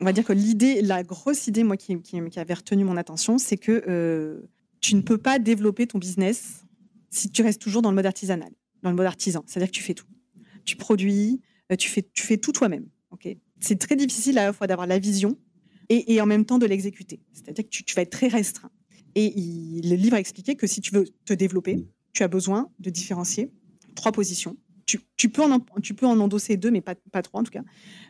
on 0.00 0.04
va 0.04 0.12
dire 0.12 0.24
que 0.24 0.32
l'idée, 0.32 0.82
la 0.82 1.02
grosse 1.04 1.46
idée, 1.46 1.62
moi, 1.62 1.76
qui, 1.76 2.00
qui, 2.00 2.38
avait 2.38 2.54
retenu 2.54 2.84
mon 2.84 2.96
attention, 2.96 3.38
c'est 3.38 3.56
que 3.56 3.84
euh, 3.86 4.42
tu 4.80 4.96
ne 4.96 5.00
peux 5.00 5.18
pas 5.18 5.38
développer 5.38 5.86
ton 5.86 5.98
business 5.98 6.64
si 7.10 7.30
tu 7.30 7.42
restes 7.42 7.60
toujours 7.60 7.82
dans 7.82 7.90
le 7.90 7.94
mode 7.94 8.06
artisanal, 8.06 8.50
dans 8.82 8.90
le 8.90 8.96
mode 8.96 9.06
artisan, 9.06 9.42
c'est-à-dire 9.46 9.70
que 9.70 9.76
tu 9.76 9.82
fais 9.82 9.94
tout. 9.94 10.06
Tu 10.64 10.76
produis, 10.76 11.40
euh, 11.70 11.76
tu 11.76 11.88
fais, 11.88 12.08
tu 12.12 12.22
fais 12.24 12.36
tout 12.36 12.52
toi-même. 12.52 12.86
c'est 13.60 13.78
très 13.78 13.96
difficile 13.96 14.38
à 14.38 14.46
la 14.46 14.52
fois 14.52 14.66
d'avoir 14.66 14.86
la 14.86 14.98
vision 14.98 15.38
et, 15.88 16.20
en 16.20 16.26
même 16.26 16.44
temps 16.44 16.58
de 16.58 16.66
l'exécuter. 16.66 17.20
C'est-à-dire 17.32 17.64
que 17.64 17.68
tu, 17.68 17.94
vas 17.94 18.02
être 18.02 18.10
très 18.10 18.28
restreint. 18.28 18.70
Et 19.14 19.30
le 19.84 19.94
livre 19.94 20.16
a 20.16 20.20
expliqué 20.20 20.56
que 20.56 20.66
si 20.66 20.80
tu 20.80 20.94
veux 20.94 21.04
te 21.26 21.34
développer, 21.34 21.84
tu 22.14 22.22
as 22.22 22.28
besoin 22.28 22.70
de 22.78 22.88
différencier 22.88 23.50
trois 23.94 24.12
positions. 24.12 24.56
Tu, 25.16 25.28
peux, 25.28 25.42
en, 25.42 25.60
tu 25.82 25.94
peux 25.94 26.06
en 26.06 26.18
endosser 26.18 26.56
deux, 26.56 26.70
mais 26.70 26.80
pas, 26.80 26.94
pas 26.94 27.22
trois 27.22 27.40
en 27.40 27.44
tout 27.44 27.50
cas. 27.50 27.62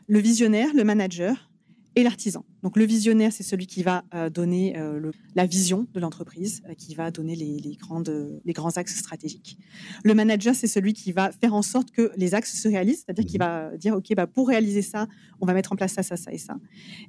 Le 0.09 0.19
visionnaire, 0.19 0.69
le 0.75 0.83
manager 0.83 1.52
et 1.95 2.03
l'artisan. 2.03 2.45
Donc 2.63 2.77
le 2.77 2.85
visionnaire, 2.85 3.33
c'est 3.33 3.43
celui 3.43 3.67
qui 3.67 3.83
va 3.83 4.05
euh, 4.15 4.31
donner 4.31 4.79
euh, 4.79 5.11
la 5.35 5.47
vision 5.47 5.87
de 5.93 6.01
l'entreprise, 6.01 6.63
euh, 6.69 6.75
qui 6.75 6.95
va 6.95 7.11
donner 7.11 7.37
les, 7.37 7.77
grandes, 7.77 8.41
les 8.45 8.53
grands 8.53 8.77
axes 8.77 8.97
stratégiques. 8.97 9.59
Le 10.03 10.15
manager, 10.15 10.55
c'est 10.55 10.67
celui 10.67 10.95
qui 10.95 11.13
va 11.13 11.31
faire 11.33 11.55
en 11.55 11.63
sorte 11.63 11.91
que 11.91 12.11
les 12.17 12.35
axes 12.35 12.61
se 12.61 12.69
réalisent, 12.69 13.05
c'est-à-dire 13.05 13.27
qu'il 13.27 13.39
va 13.39 13.77
dire, 13.77 13.95
OK, 13.95 14.15
bah, 14.15 14.27
pour 14.27 14.49
réaliser 14.49 14.83
ça, 14.83 15.07
on 15.41 15.47
va 15.47 15.55
mettre 15.55 15.73
en 15.73 15.77
place 15.77 15.93
ça, 15.93 16.03
ça, 16.03 16.17
ça 16.17 16.33
et 16.33 16.39
ça. 16.39 16.57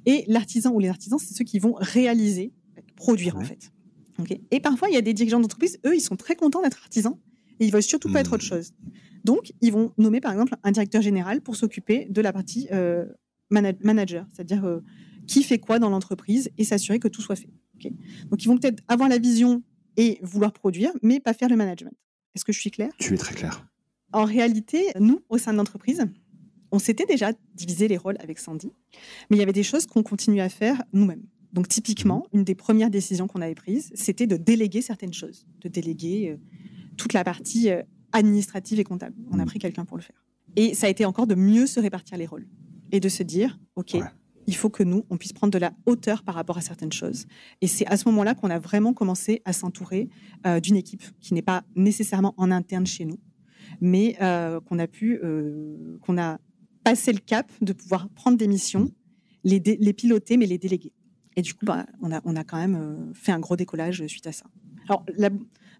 Et 0.06 0.24
l'artisan 0.28 0.72
ou 0.72 0.80
les 0.80 0.88
artisans, 0.88 1.18
c'est 1.18 1.34
ceux 1.34 1.44
qui 1.44 1.58
vont 1.58 1.74
réaliser, 1.78 2.52
produire 2.96 3.36
en 3.36 3.42
fait. 3.42 3.72
Et 4.50 4.60
parfois, 4.60 4.88
il 4.88 4.94
y 4.94 4.98
a 4.98 5.02
des 5.02 5.14
dirigeants 5.14 5.40
d'entreprise, 5.40 5.78
eux, 5.86 5.94
ils 5.94 6.00
sont 6.00 6.16
très 6.16 6.36
contents 6.36 6.62
d'être 6.62 6.78
artisans 6.82 7.18
et 7.58 7.66
ils 7.66 7.72
veulent 7.72 7.82
surtout 7.82 8.12
pas 8.12 8.20
être 8.20 8.32
autre 8.34 8.44
mmh. 8.44 8.48
chose. 8.48 8.72
Donc, 9.24 9.52
ils 9.60 9.72
vont 9.72 9.92
nommer 9.96 10.20
par 10.20 10.32
exemple 10.32 10.54
un 10.62 10.70
directeur 10.70 11.00
général 11.00 11.40
pour 11.40 11.56
s'occuper 11.56 12.06
de 12.10 12.20
la 12.20 12.32
partie 12.32 12.68
manager, 13.50 14.26
c'est-à-dire 14.32 14.64
euh, 14.64 14.80
qui 15.26 15.42
fait 15.42 15.58
quoi 15.58 15.78
dans 15.78 15.90
l'entreprise 15.90 16.50
et 16.58 16.64
s'assurer 16.64 16.98
que 16.98 17.08
tout 17.08 17.22
soit 17.22 17.36
fait. 17.36 17.50
Donc, 18.30 18.42
ils 18.42 18.48
vont 18.48 18.56
peut-être 18.56 18.82
avoir 18.88 19.08
la 19.08 19.18
vision 19.18 19.62
et 19.96 20.18
vouloir 20.22 20.52
produire, 20.52 20.92
mais 21.02 21.20
pas 21.20 21.34
faire 21.34 21.48
le 21.48 21.56
management. 21.56 21.94
Est-ce 22.34 22.44
que 22.44 22.52
je 22.52 22.60
suis 22.60 22.70
claire? 22.70 22.92
Tu 22.98 23.14
es 23.14 23.16
très 23.16 23.34
claire. 23.34 23.66
En 24.12 24.24
réalité, 24.24 24.86
nous, 24.98 25.20
au 25.28 25.38
sein 25.38 25.52
de 25.52 25.58
l'entreprise, 25.58 26.04
on 26.72 26.78
s'était 26.78 27.06
déjà 27.06 27.32
divisé 27.54 27.88
les 27.88 27.96
rôles 27.96 28.16
avec 28.20 28.38
Sandy, 28.38 28.72
mais 29.28 29.36
il 29.36 29.40
y 29.40 29.42
avait 29.42 29.52
des 29.52 29.62
choses 29.62 29.86
qu'on 29.86 30.02
continue 30.02 30.40
à 30.40 30.48
faire 30.48 30.82
nous-mêmes. 30.92 31.24
Donc, 31.52 31.68
typiquement, 31.68 32.26
mhm. 32.32 32.38
une 32.38 32.44
des 32.44 32.54
premières 32.54 32.90
décisions 32.90 33.26
qu'on 33.28 33.40
avait 33.40 33.54
prises, 33.54 33.90
c'était 33.94 34.26
de 34.26 34.36
déléguer 34.36 34.82
certaines 34.82 35.12
choses, 35.12 35.46
de 35.60 35.68
déléguer 35.68 36.30
euh, 36.30 36.36
toute 36.96 37.12
la 37.12 37.22
partie 37.22 37.70
euh, 37.70 37.82
administrative 38.12 38.80
et 38.80 38.84
comptable. 38.84 39.14
On 39.30 39.38
a 39.38 39.42
mhm. 39.42 39.46
pris 39.46 39.58
quelqu'un 39.58 39.84
pour 39.84 39.96
le 39.96 40.02
faire. 40.02 40.24
Et 40.56 40.74
ça 40.74 40.86
a 40.86 40.90
été 40.90 41.04
encore 41.04 41.26
de 41.26 41.34
mieux 41.34 41.66
se 41.66 41.80
répartir 41.80 42.18
les 42.18 42.26
rôles 42.26 42.46
et 42.92 43.00
de 43.00 43.08
se 43.08 43.22
dire, 43.22 43.58
OK, 43.76 43.96
il 44.46 44.56
faut 44.56 44.70
que 44.70 44.82
nous, 44.82 45.04
on 45.10 45.16
puisse 45.16 45.32
prendre 45.32 45.52
de 45.52 45.58
la 45.58 45.72
hauteur 45.86 46.22
par 46.22 46.34
rapport 46.34 46.58
à 46.58 46.60
certaines 46.60 46.92
choses. 46.92 47.26
Et 47.60 47.66
c'est 47.66 47.86
à 47.86 47.96
ce 47.96 48.08
moment-là 48.08 48.34
qu'on 48.34 48.50
a 48.50 48.58
vraiment 48.58 48.92
commencé 48.92 49.42
à 49.44 49.52
s'entourer 49.52 50.08
euh, 50.46 50.60
d'une 50.60 50.76
équipe 50.76 51.02
qui 51.20 51.34
n'est 51.34 51.42
pas 51.42 51.64
nécessairement 51.76 52.34
en 52.36 52.50
interne 52.50 52.86
chez 52.86 53.04
nous, 53.04 53.18
mais 53.80 54.16
euh, 54.20 54.60
qu'on 54.60 54.78
a 54.78 54.86
pu, 54.86 55.18
euh, 55.22 55.98
qu'on 56.02 56.18
a 56.18 56.38
passé 56.82 57.12
le 57.12 57.20
cap 57.20 57.50
de 57.62 57.72
pouvoir 57.72 58.08
prendre 58.10 58.36
des 58.36 58.48
missions, 58.48 58.90
les, 59.44 59.60
les 59.60 59.92
piloter, 59.92 60.36
mais 60.36 60.46
les 60.46 60.58
déléguer. 60.58 60.92
Et 61.36 61.42
du 61.42 61.54
coup, 61.54 61.64
bah, 61.64 61.86
on, 62.00 62.12
a, 62.12 62.20
on 62.24 62.36
a 62.36 62.44
quand 62.44 62.58
même 62.58 63.12
fait 63.14 63.32
un 63.32 63.40
gros 63.40 63.56
décollage 63.56 64.06
suite 64.06 64.26
à 64.26 64.32
ça. 64.32 64.44
Alors, 64.88 65.04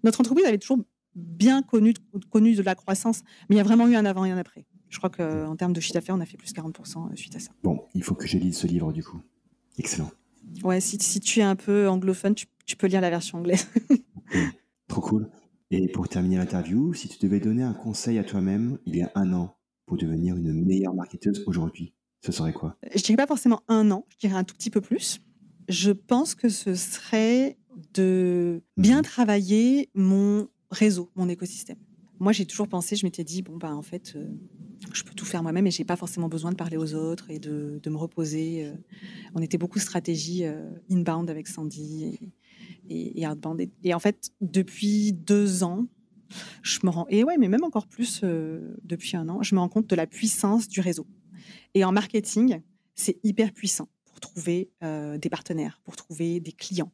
notre 0.02 0.20
entreprise 0.20 0.46
avait 0.46 0.58
toujours 0.58 0.78
bien 1.14 1.62
connu, 1.62 1.94
connu 2.30 2.54
de 2.54 2.62
la 2.62 2.74
croissance, 2.74 3.22
mais 3.48 3.56
il 3.56 3.58
y 3.58 3.60
a 3.60 3.64
vraiment 3.64 3.86
eu 3.86 3.94
un 3.94 4.04
avant 4.04 4.24
et 4.24 4.30
un 4.30 4.38
après. 4.38 4.66
Je 4.88 4.98
crois 4.98 5.10
qu'en 5.10 5.56
termes 5.56 5.72
de 5.72 5.80
chiffre 5.80 5.94
d'affaires, 5.94 6.14
on 6.14 6.20
a 6.20 6.26
fait 6.26 6.36
plus 6.36 6.52
40% 6.52 7.12
euh, 7.12 7.16
suite 7.16 7.34
à 7.36 7.40
ça. 7.40 7.50
Bon, 7.62 7.84
il 7.94 8.02
faut 8.02 8.14
que 8.14 8.26
je 8.26 8.38
lise 8.38 8.56
ce 8.56 8.66
livre 8.66 8.92
du 8.92 9.02
coup. 9.02 9.20
Excellent. 9.78 10.10
Ouais, 10.62 10.80
si, 10.80 10.98
si 11.00 11.20
tu 11.20 11.40
es 11.40 11.42
un 11.42 11.56
peu 11.56 11.88
anglophone, 11.88 12.34
tu, 12.34 12.76
peux 12.76 12.86
lire 12.86 13.00
la 13.00 13.10
version 13.10 13.38
anglaise. 13.38 13.66
Trop 14.88 15.00
cool. 15.00 15.30
Et 15.70 15.88
pour 15.88 16.08
terminer 16.08 16.36
l'interview, 16.36 16.94
si 16.94 17.08
tu 17.08 17.18
devais 17.20 17.40
donner 17.40 17.62
un 17.62 17.72
conseil 17.72 18.18
à 18.18 18.24
toi-même 18.24 18.78
il 18.86 18.96
y 18.96 19.02
a 19.02 19.10
un 19.14 19.32
an 19.32 19.56
pour 19.86 19.96
devenir 19.96 20.36
une 20.36 20.52
meilleure 20.52 20.94
marketeuse 20.94 21.42
aujourd'hui, 21.46 21.94
ce 22.20 22.32
serait 22.32 22.52
quoi? 22.52 22.76
Je 22.94 23.02
dirais 23.02 23.16
pas 23.16 23.26
forcément 23.26 23.62
un 23.68 23.90
an, 23.90 24.06
je 24.10 24.18
dirais 24.18 24.38
un 24.38 24.44
tout 24.44 24.54
petit 24.54 24.70
peu 24.70 24.80
plus. 24.80 25.20
Je 25.68 25.90
pense 25.90 26.34
que 26.34 26.48
ce 26.48 26.74
serait 26.74 27.58
de 27.94 28.62
bien 28.76 28.98
mhm. 28.98 29.02
travailler 29.02 29.90
mon 29.94 30.48
réseau, 30.70 31.10
mon 31.16 31.28
écosystème. 31.28 31.78
Moi, 32.20 32.32
j'ai 32.32 32.46
toujours 32.46 32.68
pensé, 32.68 32.96
je 32.96 33.04
m'étais 33.04 33.24
dit, 33.24 33.42
bon, 33.42 33.56
bah, 33.56 33.74
en 33.74 33.82
fait, 33.82 34.14
euh, 34.16 34.28
je 34.94 35.02
peux 35.02 35.14
tout 35.14 35.24
faire 35.24 35.42
moi-même 35.42 35.66
et 35.66 35.70
j'ai 35.70 35.84
pas 35.84 35.96
forcément 35.96 36.28
besoin 36.28 36.52
de 36.52 36.56
parler 36.56 36.76
aux 36.76 36.94
autres 36.94 37.30
et 37.30 37.38
de, 37.38 37.80
me 37.86 37.96
reposer. 37.96 38.66
Euh. 38.66 38.72
On 39.34 39.42
était 39.42 39.58
beaucoup 39.58 39.78
stratégie 39.78 40.44
euh, 40.44 40.70
inbound 40.90 41.28
avec 41.28 41.48
Sandy 41.48 42.32
et, 42.88 43.20
et, 43.20 43.26
outbound. 43.26 43.68
Et, 43.82 43.92
en 43.92 43.98
fait, 43.98 44.30
depuis 44.40 45.12
deux 45.12 45.64
ans, 45.64 45.86
je 46.62 46.78
me 46.84 46.90
rends, 46.90 47.06
et 47.08 47.24
ouais, 47.24 47.36
mais 47.38 47.48
même 47.48 47.64
encore 47.64 47.86
plus 47.86 48.22
depuis 48.22 49.16
un 49.16 49.28
an, 49.28 49.42
je 49.42 49.54
me 49.54 49.60
rends 49.60 49.68
compte 49.68 49.88
de 49.88 49.96
la 49.96 50.06
puissance 50.06 50.68
du 50.68 50.80
réseau. 50.80 51.06
Et 51.74 51.84
en 51.84 51.92
marketing, 51.92 52.60
c'est 52.94 53.18
hyper 53.22 53.52
puissant 53.52 53.88
pour 54.04 54.20
trouver 54.20 54.70
des 54.80 55.28
partenaires, 55.30 55.80
pour 55.84 55.96
trouver 55.96 56.40
des 56.40 56.52
clients, 56.52 56.92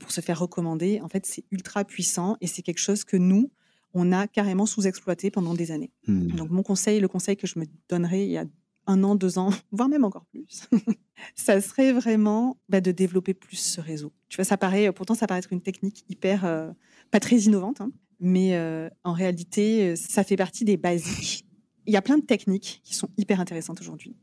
pour 0.00 0.10
se 0.10 0.20
faire 0.20 0.40
recommander. 0.40 1.00
En 1.00 1.08
fait, 1.08 1.26
c'est 1.26 1.44
ultra 1.52 1.84
puissant 1.84 2.36
et 2.40 2.46
c'est 2.46 2.62
quelque 2.62 2.80
chose 2.80 3.04
que 3.04 3.16
nous, 3.16 3.50
on 3.96 4.12
a 4.12 4.28
carrément 4.28 4.66
sous-exploité 4.66 5.30
pendant 5.30 5.54
des 5.54 5.72
années. 5.72 5.90
Hmm. 6.06 6.28
Donc 6.28 6.50
mon 6.50 6.62
conseil, 6.62 7.00
le 7.00 7.08
conseil 7.08 7.36
que 7.36 7.46
je 7.46 7.58
me 7.58 7.64
donnerais 7.88 8.26
il 8.26 8.30
y 8.30 8.36
a 8.36 8.44
un 8.86 9.02
an, 9.02 9.16
deux 9.16 9.38
ans, 9.38 9.50
voire 9.72 9.88
même 9.88 10.04
encore 10.04 10.26
plus, 10.26 10.68
ça 11.34 11.60
serait 11.60 11.92
vraiment 11.92 12.58
bah, 12.68 12.80
de 12.82 12.92
développer 12.92 13.32
plus 13.34 13.56
ce 13.56 13.80
réseau. 13.80 14.12
Tu 14.28 14.36
vois, 14.36 14.44
ça 14.44 14.58
paraît, 14.58 14.92
pourtant 14.92 15.14
ça 15.14 15.26
paraît 15.26 15.40
être 15.40 15.52
une 15.52 15.62
technique 15.62 16.04
hyper, 16.10 16.44
euh, 16.44 16.70
pas 17.10 17.20
très 17.20 17.36
innovante, 17.36 17.80
hein, 17.80 17.90
mais 18.20 18.54
euh, 18.54 18.88
en 19.02 19.14
réalité, 19.14 19.96
ça 19.96 20.24
fait 20.24 20.36
partie 20.36 20.64
des 20.64 20.76
basiques. 20.76 21.46
Il 21.86 21.94
y 21.94 21.96
a 21.96 22.02
plein 22.02 22.18
de 22.18 22.24
techniques 22.24 22.80
qui 22.84 22.94
sont 22.94 23.08
hyper 23.16 23.40
intéressantes 23.40 23.80
aujourd'hui, 23.80 24.14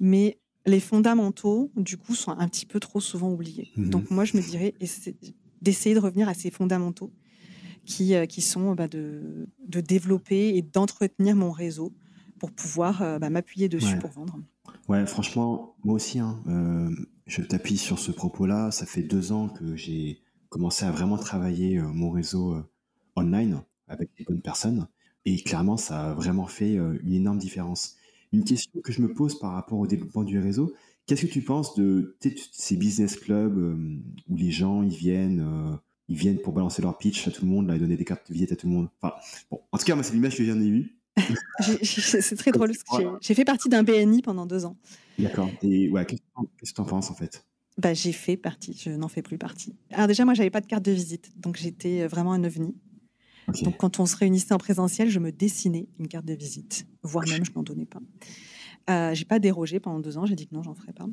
mais 0.00 0.38
les 0.64 0.80
fondamentaux, 0.80 1.70
du 1.76 1.98
coup, 1.98 2.14
sont 2.14 2.30
un 2.30 2.48
petit 2.48 2.66
peu 2.66 2.80
trop 2.80 3.00
souvent 3.00 3.30
oubliés. 3.30 3.72
Hmm. 3.76 3.90
Donc 3.90 4.10
moi, 4.10 4.24
je 4.24 4.36
me 4.38 4.42
dirais 4.42 4.74
d'essayer 5.60 5.94
de 5.94 6.00
revenir 6.00 6.28
à 6.28 6.34
ces 6.34 6.50
fondamentaux 6.50 7.12
qui, 7.84 8.14
euh, 8.14 8.26
qui 8.26 8.40
sont 8.40 8.74
bah, 8.74 8.88
de, 8.88 9.48
de, 9.66 9.80
développer 9.80 10.56
et 10.56 10.62
d'entretenir 10.62 11.36
mon 11.36 11.50
réseau 11.50 11.92
pour 12.38 12.52
pouvoir 12.52 13.02
euh, 13.02 13.18
bah, 13.18 13.30
m'appuyer 13.30 13.68
dessus 13.68 13.98
pour 13.98 14.10
vendre. 14.10 14.38
Ouais, 14.88 15.06
franchement, 15.06 15.76
moi 15.84 15.94
aussi, 15.94 16.18
hein, 16.18 16.42
euh, 16.48 16.90
je 17.26 17.42
t'appuie 17.42 17.76
sur 17.76 17.98
ce 17.98 18.10
propos-là. 18.10 18.70
Ça 18.70 18.86
fait 18.86 19.02
deux 19.02 19.32
ans 19.32 19.48
que 19.48 19.76
j'ai 19.76 20.20
commencé 20.48 20.84
à 20.84 20.90
vraiment 20.90 21.16
travailler 21.16 21.80
mon 21.80 22.10
réseau 22.10 22.62
online 23.16 23.62
avec 23.88 24.10
des 24.18 24.24
bonnes 24.24 24.42
personnes. 24.42 24.86
Et 25.24 25.36
clairement, 25.42 25.76
ça 25.76 26.10
a 26.10 26.14
vraiment 26.14 26.46
fait 26.46 26.74
une 26.74 27.14
énorme 27.14 27.38
différence. 27.38 27.96
Une 28.32 28.44
question 28.44 28.80
que 28.82 28.92
je 28.92 29.00
me 29.00 29.14
pose 29.14 29.38
par 29.38 29.52
rapport 29.52 29.78
au 29.78 29.86
développement 29.86 30.24
du 30.24 30.38
réseau, 30.38 30.74
qu'est-ce 31.06 31.26
que 31.26 31.32
tu 31.32 31.42
penses 31.42 31.74
de 31.74 32.18
ces 32.52 32.76
business 32.76 33.16
clubs 33.16 33.56
où 34.28 34.36
les 34.36 34.50
gens 34.50 34.82
ils 34.82 34.94
viennent 34.94 35.78
ils 36.08 36.16
viennent 36.16 36.38
pour 36.38 36.52
balancer 36.52 36.82
leur 36.82 36.98
pitch 36.98 37.26
à 37.28 37.30
tout 37.30 37.44
le 37.44 37.50
monde, 37.50 37.68
là, 37.68 37.76
et 37.76 37.78
donner 37.78 37.96
des 37.96 38.04
cartes 38.04 38.28
de 38.28 38.34
visite 38.34 38.52
à 38.52 38.56
tout 38.56 38.66
le 38.66 38.72
monde. 38.72 38.88
Enfin, 39.00 39.14
bon, 39.50 39.60
en 39.70 39.78
tout 39.78 39.84
cas, 39.84 39.94
moi, 39.94 40.04
c'est 40.04 40.12
l'image 40.12 40.36
que 40.36 40.44
j'en 40.44 40.60
ai 40.60 40.66
eue. 40.66 40.98
c'est 41.82 42.36
très 42.36 42.50
drôle. 42.50 42.72
J'ai 43.20 43.34
fait 43.34 43.44
partie 43.44 43.68
d'un 43.68 43.82
BNI 43.82 44.22
pendant 44.22 44.46
deux 44.46 44.64
ans. 44.64 44.76
D'accord. 45.18 45.50
Et 45.62 45.88
ouais, 45.90 46.06
qu'est-ce 46.06 46.70
que 46.70 46.76
tu 46.76 46.80
en 46.80 46.84
penses 46.84 47.10
en 47.10 47.14
fait? 47.14 47.44
Bah, 47.78 47.94
J'ai 47.94 48.12
fait 48.12 48.36
partie, 48.36 48.78
je 48.78 48.90
n'en 48.90 49.08
fais 49.08 49.22
plus 49.22 49.38
partie. 49.38 49.74
Alors 49.90 50.06
déjà, 50.06 50.24
moi, 50.24 50.34
j'avais 50.34 50.50
pas 50.50 50.60
de 50.60 50.66
carte 50.66 50.84
de 50.84 50.92
visite, 50.92 51.30
donc 51.38 51.56
j'étais 51.56 52.02
euh, 52.02 52.08
vraiment 52.08 52.32
un 52.32 52.44
ovni. 52.44 52.74
Donc 53.62 53.76
quand 53.76 53.98
on 53.98 54.06
se 54.06 54.16
réunissait 54.16 54.54
en 54.54 54.58
présentiel, 54.58 55.08
je 55.08 55.18
me 55.18 55.32
dessinais 55.32 55.88
une 55.98 56.08
carte 56.08 56.24
de 56.24 56.34
visite, 56.34 56.86
voire 57.02 57.26
même 57.28 57.44
je 57.44 57.50
n'en 57.54 57.62
donnais 57.62 57.86
pas. 57.86 58.00
Euh, 58.90 59.14
j'ai 59.14 59.24
pas 59.24 59.38
dérogé 59.38 59.80
pendant 59.80 60.00
deux 60.00 60.16
ans, 60.16 60.26
j'ai 60.26 60.36
dit 60.36 60.46
que 60.46 60.54
non, 60.54 60.62
j'en 60.62 60.74
ferai 60.74 60.92
pas. 60.92 61.06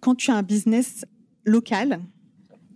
Quand 0.00 0.14
tu 0.14 0.30
as 0.30 0.36
un 0.36 0.42
business 0.42 1.04
local, 1.44 2.00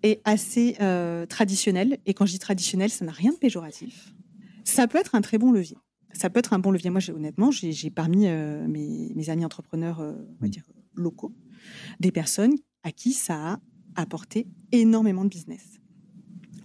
est 0.02 0.20
assez 0.24 0.76
euh, 0.80 1.26
traditionnel. 1.26 1.98
Et 2.06 2.14
quand 2.14 2.26
je 2.26 2.32
dis 2.32 2.38
traditionnel, 2.38 2.90
ça 2.90 3.04
n'a 3.04 3.12
rien 3.12 3.32
de 3.32 3.36
péjoratif. 3.36 4.14
Ça 4.64 4.86
peut 4.86 4.98
être 4.98 5.14
un 5.14 5.20
très 5.20 5.38
bon 5.38 5.52
levier. 5.52 5.76
Ça 6.12 6.30
peut 6.30 6.38
être 6.38 6.52
un 6.52 6.58
bon 6.58 6.70
levier. 6.70 6.90
Moi, 6.90 7.00
honnêtement, 7.10 7.50
j'ai 7.50 7.90
parmi 7.90 8.26
euh, 8.26 8.66
mes, 8.66 9.30
amis 9.30 9.44
entrepreneurs, 9.44 10.00
euh, 10.00 10.12
on 10.40 10.44
va 10.44 10.48
dire, 10.48 10.64
locaux, 10.94 11.34
des 12.00 12.10
personnes 12.10 12.54
à 12.82 12.92
qui 12.92 13.12
ça 13.12 13.52
a 13.52 13.60
apporté 13.96 14.46
énormément 14.72 15.24
de 15.24 15.30
business. 15.30 15.80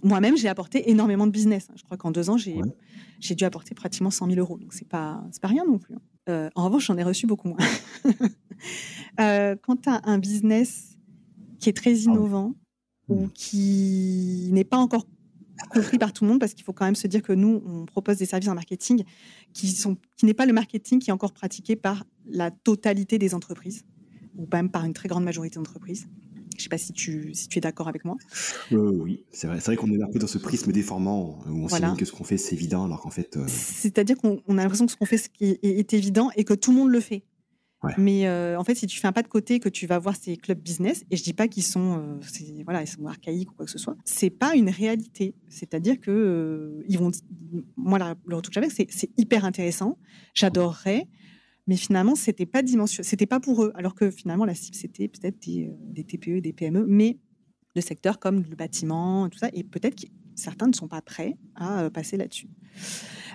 Moi-même, 0.02 0.36
j'ai 0.36 0.48
apporté 0.48 0.90
énormément 0.90 1.26
de 1.26 1.32
business. 1.32 1.68
Je 1.76 1.82
crois 1.82 1.96
qu'en 1.96 2.10
deux 2.10 2.28
ans, 2.28 2.36
j'ai 2.36 3.34
dû 3.34 3.44
apporter 3.44 3.74
pratiquement 3.74 4.10
100 4.10 4.26
000 4.26 4.40
euros. 4.40 4.58
Donc, 4.58 4.72
c'est 4.72 4.88
pas, 4.88 5.24
pas 5.40 5.48
rien 5.48 5.64
non 5.64 5.78
plus. 5.78 5.94
Hein. 6.26 6.50
en 6.54 6.64
revanche, 6.64 6.86
j'en 6.86 6.96
ai 6.96 7.04
reçu 7.04 7.26
beaucoup 7.26 7.48
moins. 7.48 7.58
quand 9.62 9.76
tu 9.82 9.88
as 9.88 10.00
un 10.04 10.18
business 10.18 10.98
qui 11.60 11.68
est 11.68 11.76
très 11.76 11.94
innovant, 11.94 12.54
ou 13.12 13.26
mm. 13.26 13.30
qui 13.34 14.48
n'est 14.52 14.64
pas 14.64 14.78
encore 14.78 15.06
compris 15.70 15.98
par 15.98 16.12
tout 16.12 16.24
le 16.24 16.30
monde 16.30 16.40
parce 16.40 16.54
qu'il 16.54 16.64
faut 16.64 16.72
quand 16.72 16.84
même 16.84 16.96
se 16.96 17.06
dire 17.06 17.22
que 17.22 17.32
nous, 17.32 17.62
on 17.66 17.86
propose 17.86 18.16
des 18.16 18.26
services 18.26 18.48
en 18.48 18.54
marketing 18.54 19.04
qui 19.52 19.68
sont 19.68 19.96
qui 20.16 20.26
n'est 20.26 20.34
pas 20.34 20.46
le 20.46 20.52
marketing 20.52 20.98
qui 20.98 21.10
est 21.10 21.12
encore 21.12 21.32
pratiqué 21.32 21.76
par 21.76 22.04
la 22.26 22.50
totalité 22.50 23.18
des 23.18 23.34
entreprises 23.34 23.84
ou 24.36 24.46
même 24.52 24.70
par 24.70 24.84
une 24.84 24.94
très 24.94 25.08
grande 25.08 25.24
majorité 25.24 25.56
d'entreprises. 25.56 26.06
Je 26.52 26.58
ne 26.58 26.62
sais 26.62 26.68
pas 26.68 26.78
si 26.78 26.92
tu, 26.92 27.32
si 27.34 27.48
tu 27.48 27.58
es 27.58 27.60
d'accord 27.60 27.88
avec 27.88 28.04
moi. 28.04 28.16
Euh, 28.72 28.90
oui, 28.92 29.24
c'est 29.32 29.46
vrai. 29.46 29.58
C'est 29.58 29.66
vrai 29.66 29.76
qu'on 29.76 29.90
est 29.90 30.02
un 30.02 30.08
peu 30.08 30.18
dans 30.18 30.26
ce 30.26 30.38
prisme 30.38 30.70
déformant 30.70 31.40
où 31.48 31.64
on 31.64 31.66
voilà. 31.66 31.94
que 31.98 32.04
ce 32.04 32.12
qu'on 32.12 32.24
fait 32.24 32.36
c'est 32.36 32.54
évident 32.54 32.84
alors 32.84 33.00
qu'en 33.00 33.10
fait. 33.10 33.36
Euh, 33.36 33.46
C'est-à-dire 33.48 34.16
qu'on 34.18 34.36
a 34.46 34.62
l'impression 34.62 34.86
que 34.86 34.92
ce 34.92 34.96
qu'on 34.96 35.06
fait 35.06 35.30
est, 35.40 35.64
est, 35.64 35.94
évident 35.94 36.30
et 36.36 36.44
que 36.44 36.54
tout 36.54 36.70
le 36.70 36.76
monde 36.76 36.90
le 36.90 37.00
fait. 37.00 37.24
Mais 37.98 38.26
euh, 38.26 38.58
en 38.58 38.64
fait, 38.64 38.74
si 38.74 38.86
tu 38.86 38.98
fais 38.98 39.08
un 39.08 39.12
pas 39.12 39.22
de 39.22 39.28
côté, 39.28 39.58
que 39.60 39.68
tu 39.68 39.86
vas 39.86 39.98
voir 39.98 40.16
ces 40.16 40.36
clubs 40.36 40.58
business, 40.58 41.04
et 41.10 41.16
je 41.16 41.22
dis 41.22 41.32
pas 41.32 41.48
qu'ils 41.48 41.64
sont, 41.64 41.98
euh, 41.98 42.62
voilà, 42.64 42.82
ils 42.82 42.86
sont 42.86 43.06
archaïques 43.06 43.50
ou 43.50 43.54
quoi 43.54 43.66
que 43.66 43.72
ce 43.72 43.78
soit, 43.78 43.96
c'est 44.04 44.30
pas 44.30 44.54
une 44.54 44.70
réalité. 44.70 45.34
C'est-à-dire 45.48 46.00
que 46.00 46.10
euh, 46.10 46.84
ils 46.88 46.98
vont, 46.98 47.10
moi, 47.76 47.98
le 48.26 48.36
retour 48.36 48.50
que 48.50 48.54
j'avais, 48.54 48.68
c'est, 48.70 49.10
hyper 49.16 49.44
intéressant. 49.44 49.98
J'adorerais, 50.34 51.08
mais 51.66 51.76
finalement, 51.76 52.14
c'était 52.14 52.46
pas 52.46 52.62
dimension, 52.62 53.02
c'était 53.02 53.26
pas 53.26 53.40
pour 53.40 53.64
eux. 53.64 53.72
Alors 53.74 53.94
que 53.94 54.10
finalement, 54.10 54.44
la 54.44 54.54
cible, 54.54 54.76
c'était 54.76 55.08
peut-être 55.08 55.38
des, 55.40 56.04
TPE, 56.04 56.40
des 56.40 56.52
PME, 56.52 56.86
mais 56.86 57.18
de 57.74 57.80
secteurs 57.80 58.18
comme 58.18 58.44
le 58.48 58.56
bâtiment, 58.56 59.28
tout 59.28 59.38
ça, 59.38 59.48
et 59.52 59.64
peut-être 59.64 59.96
certains 60.34 60.66
ne 60.66 60.74
sont 60.74 60.88
pas 60.88 61.02
prêts 61.02 61.36
à 61.54 61.90
passer 61.90 62.16
là-dessus. 62.16 62.48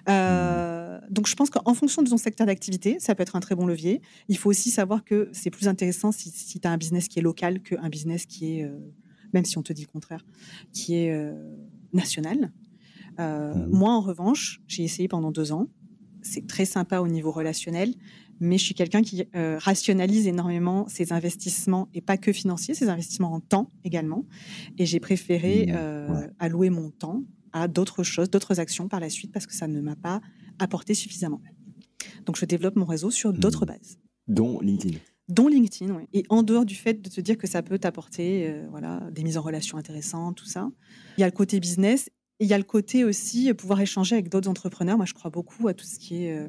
Euh, 0.09 0.99
donc, 1.09 1.27
je 1.27 1.35
pense 1.35 1.49
qu'en 1.49 1.73
fonction 1.73 2.01
de 2.01 2.09
ton 2.09 2.17
secteur 2.17 2.47
d'activité, 2.47 2.97
ça 2.99 3.15
peut 3.15 3.23
être 3.23 3.35
un 3.35 3.39
très 3.39 3.55
bon 3.55 3.65
levier. 3.65 4.01
Il 4.29 4.37
faut 4.37 4.49
aussi 4.49 4.71
savoir 4.71 5.03
que 5.03 5.29
c'est 5.33 5.49
plus 5.49 5.67
intéressant 5.67 6.11
si, 6.11 6.31
tu 6.31 6.67
as 6.67 6.71
un 6.71 6.77
business 6.77 7.07
qui 7.07 7.19
est 7.19 7.21
local 7.21 7.61
qu'un 7.61 7.89
business 7.89 8.25
qui 8.25 8.59
est, 8.59 8.63
euh, 8.63 8.77
même 9.33 9.45
si 9.45 9.57
on 9.57 9.63
te 9.63 9.73
dit 9.73 9.83
le 9.83 9.91
contraire, 9.91 10.25
qui 10.73 10.95
est 10.95 11.11
euh, 11.11 11.33
national. 11.93 12.51
Mmh. 13.19 13.65
Moi, 13.69 13.91
en 13.91 14.01
revanche, 14.01 14.61
j'ai 14.67 14.83
essayé 14.83 15.07
pendant 15.07 15.31
deux 15.31 15.51
ans. 15.51 15.67
C'est 16.21 16.45
très 16.45 16.65
sympa 16.65 16.99
au 16.99 17.07
niveau 17.07 17.31
relationnel, 17.31 17.95
mais 18.39 18.57
je 18.57 18.65
suis 18.65 18.75
quelqu'un 18.75 19.01
qui 19.01 19.25
rationalise 19.33 20.27
énormément 20.27 20.87
ses 20.87 21.13
investissements 21.13 21.89
et 21.93 22.01
pas 22.01 22.17
que 22.17 22.31
financiers, 22.31 22.73
ses 22.73 22.89
investissements 22.89 23.33
en 23.33 23.39
temps 23.39 23.71
également. 23.83 24.25
Et 24.77 24.85
j'ai 24.85 24.99
préféré 24.99 25.67
mmh. 25.67 26.33
allouer 26.39 26.69
mon 26.69 26.89
temps 26.91 27.23
à 27.53 27.67
d'autres 27.67 28.03
choses, 28.03 28.29
d'autres 28.29 28.59
actions 28.59 28.87
par 28.87 28.99
la 28.99 29.09
suite 29.09 29.31
parce 29.31 29.45
que 29.45 29.53
ça 29.53 29.67
ne 29.67 29.81
m'a 29.81 29.95
pas 29.95 30.21
apporté 30.59 30.93
suffisamment. 30.93 31.41
Donc 32.25 32.37
je 32.37 32.45
développe 32.45 32.75
mon 32.75 32.85
réseau 32.85 33.11
sur 33.11 33.31
hmm. 33.31 33.37
d'autres 33.37 33.65
bases. 33.65 33.97
Dont 34.27 34.59
LinkedIn. 34.59 34.97
Dont 35.29 35.47
LinkedIn, 35.47 35.93
oui. 35.93 36.03
Et 36.13 36.23
en 36.29 36.43
dehors 36.43 36.65
du 36.65 36.75
fait 36.75 37.01
de 37.01 37.09
te 37.09 37.19
dire 37.21 37.37
que 37.37 37.47
ça 37.47 37.61
peut 37.61 37.79
t'apporter 37.79 38.47
euh, 38.47 38.65
voilà, 38.69 39.01
des 39.11 39.23
mises 39.23 39.37
en 39.37 39.41
relation 39.41 39.77
intéressantes, 39.77 40.37
tout 40.37 40.45
ça, 40.45 40.69
il 41.17 41.21
y 41.21 41.23
a 41.23 41.27
le 41.27 41.33
côté 41.33 41.59
business 41.59 42.09
et 42.39 42.45
il 42.45 42.47
y 42.47 42.53
a 42.53 42.57
le 42.57 42.63
côté 42.63 43.03
aussi 43.03 43.49
euh, 43.49 43.53
pouvoir 43.53 43.81
échanger 43.81 44.15
avec 44.15 44.29
d'autres 44.29 44.49
entrepreneurs. 44.49 44.97
Moi, 44.97 45.05
je 45.05 45.13
crois 45.13 45.31
beaucoup 45.31 45.67
à 45.67 45.73
tout 45.73 45.85
ce 45.85 45.99
qui 45.99 46.23
est, 46.23 46.37
euh, 46.37 46.47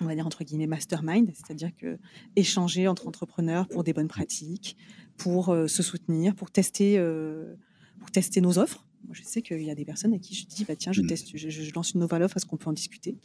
on 0.00 0.04
va 0.04 0.14
dire 0.14 0.26
entre 0.26 0.44
guillemets, 0.44 0.66
mastermind, 0.66 1.30
c'est-à-dire 1.34 1.70
que 1.76 1.98
échanger 2.36 2.88
entre 2.88 3.06
entrepreneurs 3.06 3.66
pour 3.68 3.84
des 3.84 3.92
bonnes 3.92 4.08
pratiques, 4.08 4.76
pour 5.16 5.46
se 5.46 5.82
soutenir, 5.82 6.34
pour 6.34 6.50
tester, 6.50 7.02
pour 7.98 8.10
tester 8.10 8.40
nos 8.40 8.58
offres 8.58 8.86
moi, 9.06 9.14
je 9.14 9.22
sais 9.22 9.40
qu'il 9.40 9.62
y 9.62 9.70
a 9.70 9.74
des 9.74 9.84
personnes 9.84 10.14
à 10.14 10.18
qui 10.18 10.34
je 10.34 10.46
dis, 10.46 10.64
bah, 10.64 10.74
tiens, 10.74 10.92
je 10.92 11.00
mmh. 11.00 11.06
teste, 11.06 11.36
je, 11.36 11.74
lance 11.74 11.92
une 11.92 12.00
nouvelle 12.00 12.22
offre, 12.22 12.36
est-ce 12.36 12.46
qu'on 12.46 12.56
peut 12.56 12.68
en 12.68 12.72
discuter? 12.72 13.16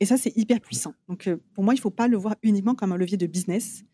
Et 0.00 0.06
ça, 0.06 0.16
c'est 0.16 0.36
hyper 0.36 0.60
puissant. 0.60 0.94
Donc, 1.08 1.26
euh, 1.26 1.36
pour 1.54 1.64
moi, 1.64 1.72
il 1.74 1.78
ne 1.78 1.82
faut 1.82 1.90
pas 1.90 2.08
le 2.08 2.16
voir 2.16 2.36
uniquement 2.42 2.74
comme 2.74 2.92
un 2.92 2.96
levier 2.96 3.16
de 3.16 3.26
business. 3.26 3.84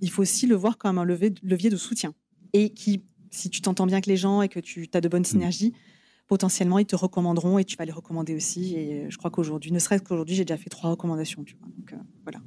Il 0.00 0.10
faut 0.10 0.22
aussi 0.22 0.46
le 0.46 0.54
voir 0.54 0.78
comme 0.78 0.98
un 0.98 1.04
levier, 1.04 1.34
levier 1.42 1.70
de 1.70 1.76
soutien. 1.76 2.14
Et 2.52 2.70
qui, 2.70 3.02
si 3.30 3.50
tu 3.50 3.60
t'entends 3.60 3.86
bien 3.86 3.96
avec 3.96 4.06
les 4.06 4.16
gens 4.16 4.40
et 4.42 4.48
que 4.48 4.60
tu 4.60 4.88
as 4.94 5.00
de 5.00 5.08
bonnes 5.08 5.22
mmh. 5.22 5.62
Potentiellement, 6.30 6.78
ils 6.78 6.86
te 6.86 6.94
recommanderont 6.94 7.58
et 7.58 7.64
tu 7.64 7.76
vas 7.76 7.84
les 7.84 7.92
recommander 7.92 8.36
aussi. 8.36 8.76
Et 8.76 8.94
euh, 8.94 9.06
je 9.10 9.18
crois 9.18 9.32
qu'aujourd'hui, 9.32 9.72
ne 9.72 9.80
serait-ce 9.80 10.02
qu'aujourd'hui, 10.04 10.36
j'ai 10.36 10.44
déjà 10.44 10.56
fait 10.56 10.70
trois 10.70 10.88
recommandations. 10.88 11.42
Tu 11.42 11.56
vois. 11.58 11.68
Donc, 11.76 11.92
euh, 11.92 11.96
voilà. 12.22 12.38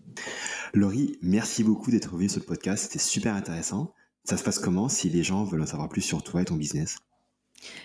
Laurie, 0.74 1.18
merci 1.22 1.66
beaucoup 1.66 1.92
d'être 1.92 2.16
venue 2.16 2.30
sur 2.30 2.40
le 2.40 2.46
podcast. 2.46 2.86
C'était 2.86 2.98
super 2.98 3.36
intéressant. 3.36 3.94
Ça 4.24 4.38
se 4.38 4.44
passe 4.44 4.58
comment 4.58 4.88
si 4.88 5.10
les 5.10 5.22
gens 5.22 5.44
veulent 5.44 5.62
en 5.62 5.66
savoir 5.66 5.90
plus 5.90 6.02
sur 6.02 6.24
toi 6.24 6.42
et 6.42 6.46
ton 6.46 6.56
business? 6.56 6.96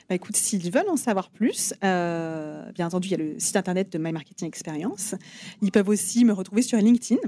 Bah, 0.09 0.15
écoute, 0.15 0.37
s'ils 0.37 0.71
veulent 0.71 0.89
en 0.89 0.97
savoir 0.97 1.31
plus, 1.31 1.75
euh, 1.83 2.71
bien 2.73 2.87
entendu, 2.87 3.09
il 3.09 3.11
y 3.11 3.15
a 3.15 3.19
le 3.19 3.39
site 3.41 3.57
internet 3.57 3.93
de 3.93 3.99
My 3.99 4.13
Marketing 4.13 4.47
Experience. 4.47 5.17
Ils 5.63 5.73
peuvent 5.73 5.89
aussi 5.89 6.25
me 6.25 6.33
retrouver 6.33 6.63
sur 6.63 6.79
LinkedIn 6.79 7.21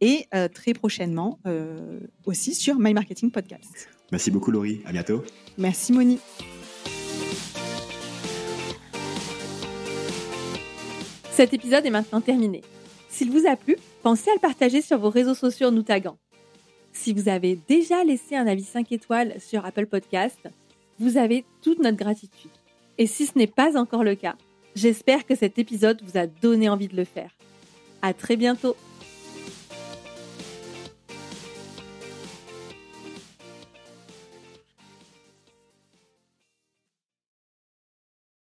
et 0.00 0.26
euh, 0.34 0.48
très 0.48 0.72
prochainement 0.72 1.38
euh, 1.46 2.00
aussi 2.26 2.54
sur 2.54 2.80
My 2.80 2.94
Marketing 2.94 3.30
Podcast. 3.30 3.88
Merci 4.10 4.32
beaucoup, 4.32 4.50
Laurie. 4.50 4.80
À 4.86 4.92
bientôt. 4.92 5.22
Merci, 5.56 5.92
Moni. 5.92 6.18
Cet 11.38 11.54
épisode 11.54 11.86
est 11.86 11.90
maintenant 11.90 12.20
terminé. 12.20 12.62
S'il 13.08 13.30
vous 13.30 13.46
a 13.46 13.54
plu, 13.54 13.76
pensez 14.02 14.28
à 14.28 14.34
le 14.34 14.40
partager 14.40 14.82
sur 14.82 14.98
vos 14.98 15.08
réseaux 15.08 15.36
sociaux 15.36 15.68
en 15.68 15.70
nous 15.70 15.84
taguant. 15.84 16.18
Si 16.92 17.12
vous 17.12 17.28
avez 17.28 17.56
déjà 17.68 18.02
laissé 18.02 18.34
un 18.34 18.48
avis 18.48 18.64
5 18.64 18.90
étoiles 18.90 19.40
sur 19.40 19.64
Apple 19.64 19.86
Podcast, 19.86 20.48
vous 20.98 21.16
avez 21.16 21.44
toute 21.62 21.78
notre 21.78 21.96
gratitude. 21.96 22.50
Et 22.98 23.06
si 23.06 23.24
ce 23.24 23.38
n'est 23.38 23.46
pas 23.46 23.78
encore 23.78 24.02
le 24.02 24.16
cas, 24.16 24.34
j'espère 24.74 25.24
que 25.26 25.36
cet 25.36 25.60
épisode 25.60 26.02
vous 26.02 26.18
a 26.18 26.26
donné 26.26 26.68
envie 26.68 26.88
de 26.88 26.96
le 26.96 27.04
faire. 27.04 27.30
À 28.02 28.14
très 28.14 28.34
bientôt! 28.34 28.74